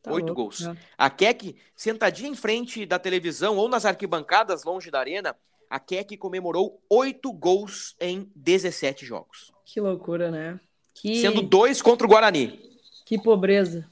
Tá 0.01 0.11
Oito 0.13 0.27
louco, 0.27 0.43
gols. 0.43 0.61
né? 0.61 0.77
A 0.97 1.09
Keck, 1.09 1.55
sentadinha 1.75 2.29
em 2.29 2.35
frente 2.35 2.85
da 2.85 2.99
televisão 2.99 3.57
ou 3.57 3.67
nas 3.67 3.85
arquibancadas 3.85 4.63
longe 4.63 4.89
da 4.91 4.99
arena, 4.99 5.35
a 5.69 5.79
Keck 5.79 6.15
comemorou 6.17 6.81
8 6.89 7.31
gols 7.33 7.95
em 7.99 8.31
17 8.35 9.05
jogos. 9.05 9.51
Que 9.65 9.81
loucura, 9.81 10.31
né? 10.31 10.59
Que, 10.93 11.19
Sendo 11.19 11.41
dois 11.41 11.81
contra 11.81 12.07
o 12.07 12.09
Guarani. 12.09 12.59
que 13.05 13.17
pobreza. 13.19 13.87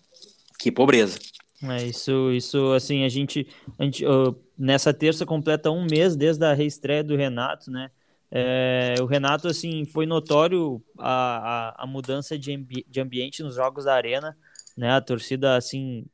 Que 0.57 0.71
pobreza. 0.71 1.19
É, 1.63 1.83
isso, 1.83 2.31
isso, 2.31 2.71
assim, 2.73 3.03
a 3.03 3.09
gente, 3.09 3.47
a 3.77 3.83
gente 3.83 4.05
ah, 4.05 4.33
nessa 4.57 4.93
terça 4.93 5.25
completa 5.25 5.71
um 5.71 5.85
mês 5.85 6.15
desde 6.15 6.45
a 6.45 6.53
reestreia 6.53 7.03
do 7.03 7.15
Renato, 7.15 7.71
né? 7.71 7.91
É, 8.31 8.95
o 9.01 9.05
Renato, 9.05 9.47
assim, 9.47 9.85
foi 9.85 10.05
notório 10.05 10.83
a, 10.97 11.69
a, 11.79 11.83
a 11.83 11.87
mudança 11.87 12.37
de, 12.37 12.53
ambi 12.53 12.85
de 12.89 12.99
ambiente 12.99 13.43
nos 13.43 13.55
jogos 13.55 13.85
da 13.85 13.93
Arena, 13.93 14.37
né? 14.75 14.91
A 14.91 15.01
torcida, 15.01 15.55
assim, 15.55 16.05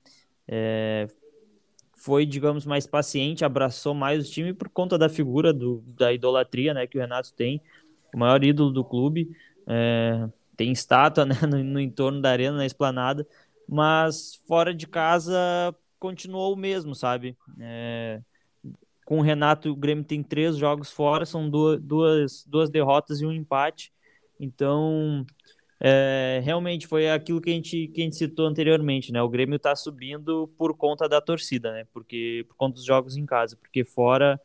é, 0.47 1.07
foi, 1.95 2.25
digamos, 2.25 2.65
mais 2.65 2.87
paciente, 2.87 3.45
abraçou 3.45 3.93
mais 3.93 4.27
o 4.27 4.31
time 4.31 4.53
por 4.53 4.69
conta 4.69 4.97
da 4.97 5.07
figura 5.09 5.53
do, 5.53 5.83
da 5.97 6.11
idolatria, 6.11 6.73
né? 6.73 6.87
Que 6.87 6.97
o 6.97 7.01
Renato 7.01 7.33
tem, 7.33 7.61
o 8.13 8.17
maior 8.17 8.43
ídolo 8.43 8.71
do 8.71 8.83
clube, 8.83 9.35
é, 9.67 10.27
tem 10.57 10.71
estátua, 10.71 11.25
né? 11.25 11.35
No, 11.47 11.63
no 11.63 11.79
entorno 11.79 12.21
da 12.21 12.31
Arena, 12.31 12.57
na 12.57 12.65
esplanada, 12.65 13.27
mas 13.67 14.35
fora 14.47 14.73
de 14.73 14.87
casa 14.87 15.75
continuou 15.99 16.53
o 16.53 16.57
mesmo, 16.57 16.95
sabe? 16.95 17.37
É, 17.59 18.21
com 19.11 19.17
o 19.17 19.21
Renato, 19.21 19.69
o 19.69 19.75
Grêmio 19.75 20.05
tem 20.05 20.23
três 20.23 20.55
jogos 20.55 20.89
fora, 20.89 21.25
são 21.25 21.49
duas, 21.49 21.81
duas, 21.81 22.45
duas 22.45 22.69
derrotas 22.69 23.19
e 23.19 23.25
um 23.25 23.31
empate. 23.33 23.91
Então, 24.39 25.25
é, 25.81 26.39
realmente 26.41 26.87
foi 26.87 27.09
aquilo 27.09 27.41
que 27.41 27.49
a, 27.49 27.53
gente, 27.53 27.89
que 27.89 27.99
a 27.99 28.05
gente 28.05 28.15
citou 28.15 28.45
anteriormente, 28.47 29.11
né? 29.11 29.21
O 29.21 29.27
Grêmio 29.27 29.59
tá 29.59 29.75
subindo 29.75 30.47
por 30.57 30.77
conta 30.77 31.09
da 31.09 31.19
torcida, 31.19 31.73
né? 31.73 31.85
Porque, 31.91 32.45
por 32.47 32.55
conta 32.55 32.75
dos 32.75 32.85
jogos 32.85 33.17
em 33.17 33.25
casa, 33.25 33.57
porque 33.57 33.83
fora 33.83 34.39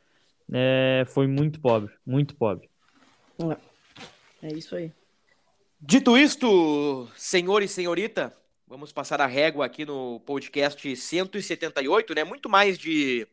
é, 0.52 1.04
foi 1.06 1.28
muito 1.28 1.60
pobre, 1.60 1.94
muito 2.04 2.34
pobre. 2.34 2.68
É 4.42 4.52
isso 4.52 4.74
aí. 4.74 4.90
Dito 5.80 6.18
isto, 6.18 7.08
senhor 7.14 7.62
e 7.62 7.68
senhorita, 7.68 8.36
vamos 8.66 8.90
passar 8.90 9.20
a 9.20 9.26
régua 9.26 9.64
aqui 9.64 9.86
no 9.86 10.18
podcast 10.26 10.96
178, 10.96 12.14
né? 12.16 12.24
Muito 12.24 12.48
mais 12.48 12.76
de 12.76 13.28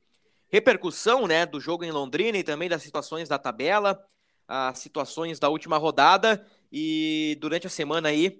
repercussão, 0.54 1.26
né, 1.26 1.48
do 1.48 1.60
jogo 1.60 1.84
em 1.84 1.90
Londrina 1.90 2.38
e 2.38 2.44
também 2.44 2.70
das 2.70 2.84
situações 2.84 3.28
da 3.28 3.40
tabela, 3.40 4.00
as 4.48 4.78
situações 4.78 5.40
da 5.40 5.50
última 5.50 5.78
rodada 5.78 6.46
e 6.72 7.36
durante 7.42 7.66
a 7.66 7.72
semana 7.72 8.10
aí, 8.10 8.40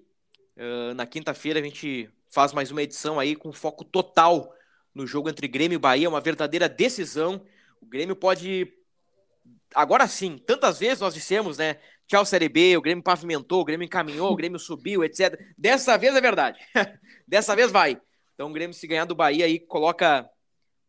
na 0.96 1.08
quinta-feira 1.08 1.60
a 1.60 1.64
gente 1.64 2.08
faz 2.30 2.54
mais 2.54 2.70
uma 2.70 2.84
edição 2.84 3.20
aí 3.20 3.36
com 3.36 3.52
foco 3.52 3.84
total 3.84 4.54
no 4.94 5.08
jogo 5.08 5.28
entre 5.28 5.48
Grêmio 5.48 5.78
e 5.78 5.80
Bahia, 5.80 6.08
uma 6.08 6.22
verdadeira 6.22 6.70
decisão. 6.70 7.44
O 7.82 7.86
Grêmio 7.88 8.16
pode 8.16 8.72
agora 9.74 10.08
sim, 10.08 10.38
tantas 10.38 10.78
vezes 10.78 11.00
nós 11.00 11.16
dissemos, 11.16 11.58
né? 11.58 11.80
Tchau, 12.06 12.24
Série 12.26 12.48
B, 12.48 12.78
o 12.78 12.82
Grêmio 12.82 13.04
pavimentou, 13.04 13.62
o 13.62 13.66
Grêmio 13.66 13.86
encaminhou, 13.86 14.32
o 14.32 14.36
Grêmio 14.36 14.60
subiu, 14.60 15.04
etc. 15.04 15.36
Dessa 15.58 15.98
vez 15.98 16.16
é 16.16 16.22
verdade. 16.22 16.60
Dessa 17.28 17.56
vez 17.56 17.72
vai. 17.72 18.00
Então 18.36 18.52
o 18.52 18.54
Grêmio, 18.54 18.76
se 18.76 18.86
ganhar 18.86 19.06
do 19.06 19.16
Bahia, 19.16 19.46
aí 19.46 19.60
coloca 19.60 20.30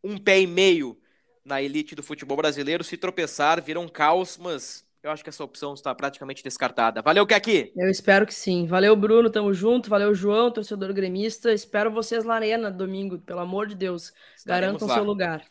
um 0.02 0.18
pé 0.18 0.38
e 0.38 0.46
meio 0.46 1.00
na 1.44 1.60
elite 1.60 1.94
do 1.94 2.02
futebol 2.02 2.36
brasileiro. 2.36 2.82
Se 2.82 2.96
tropeçar, 2.96 3.62
vira 3.62 3.78
um 3.78 3.88
caos, 3.88 4.38
mas 4.38 4.84
eu 5.02 5.10
acho 5.10 5.22
que 5.22 5.28
essa 5.28 5.44
opção 5.44 5.74
está 5.74 5.94
praticamente 5.94 6.42
descartada. 6.42 7.02
Valeu, 7.02 7.26
Kaki! 7.26 7.72
Eu 7.76 7.90
espero 7.90 8.26
que 8.26 8.34
sim. 8.34 8.66
Valeu, 8.66 8.96
Bruno, 8.96 9.28
tamo 9.28 9.52
junto. 9.52 9.90
Valeu, 9.90 10.14
João, 10.14 10.50
torcedor 10.50 10.92
gremista. 10.94 11.52
Espero 11.52 11.90
vocês 11.90 12.24
na 12.24 12.34
arena 12.34 12.70
domingo, 12.70 13.18
pelo 13.18 13.40
amor 13.40 13.66
de 13.66 13.74
Deus. 13.74 14.12
Estaremos 14.36 14.80
Garantam 14.80 14.88
lá. 14.88 14.94
seu 14.94 15.04
lugar. 15.04 15.44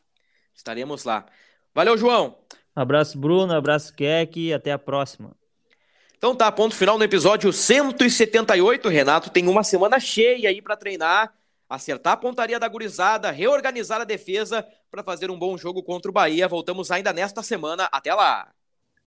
Estaremos 0.55 1.03
lá. 1.03 1.25
Valeu, 1.73 1.97
João! 1.97 2.37
Abraço, 2.75 3.17
Bruno, 3.17 3.53
abraço, 3.53 3.93
Keck, 3.95 4.39
e 4.39 4.53
até 4.53 4.71
a 4.71 4.79
próxima. 4.79 5.35
Então 6.17 6.33
tá, 6.33 6.51
ponto 6.51 6.73
final 6.73 6.97
no 6.97 7.03
episódio 7.03 7.51
178. 7.53 8.89
Renato 8.89 9.29
tem 9.29 9.47
uma 9.47 9.63
semana 9.63 9.99
cheia 9.99 10.49
aí 10.49 10.61
para 10.61 10.77
treinar, 10.77 11.33
acertar 11.75 12.13
a 12.13 12.17
pontaria 12.17 12.59
da 12.59 12.67
gurizada, 12.67 13.31
reorganizar 13.31 14.01
a 14.01 14.05
defesa 14.05 14.65
para 14.91 15.03
fazer 15.03 15.31
um 15.31 15.37
bom 15.37 15.57
jogo 15.57 15.83
contra 15.83 16.09
o 16.09 16.13
Bahia. 16.13 16.47
Voltamos 16.47 16.91
ainda 16.91 17.11
nesta 17.11 17.41
semana. 17.43 17.89
Até 17.91 18.13
lá! 18.13 18.53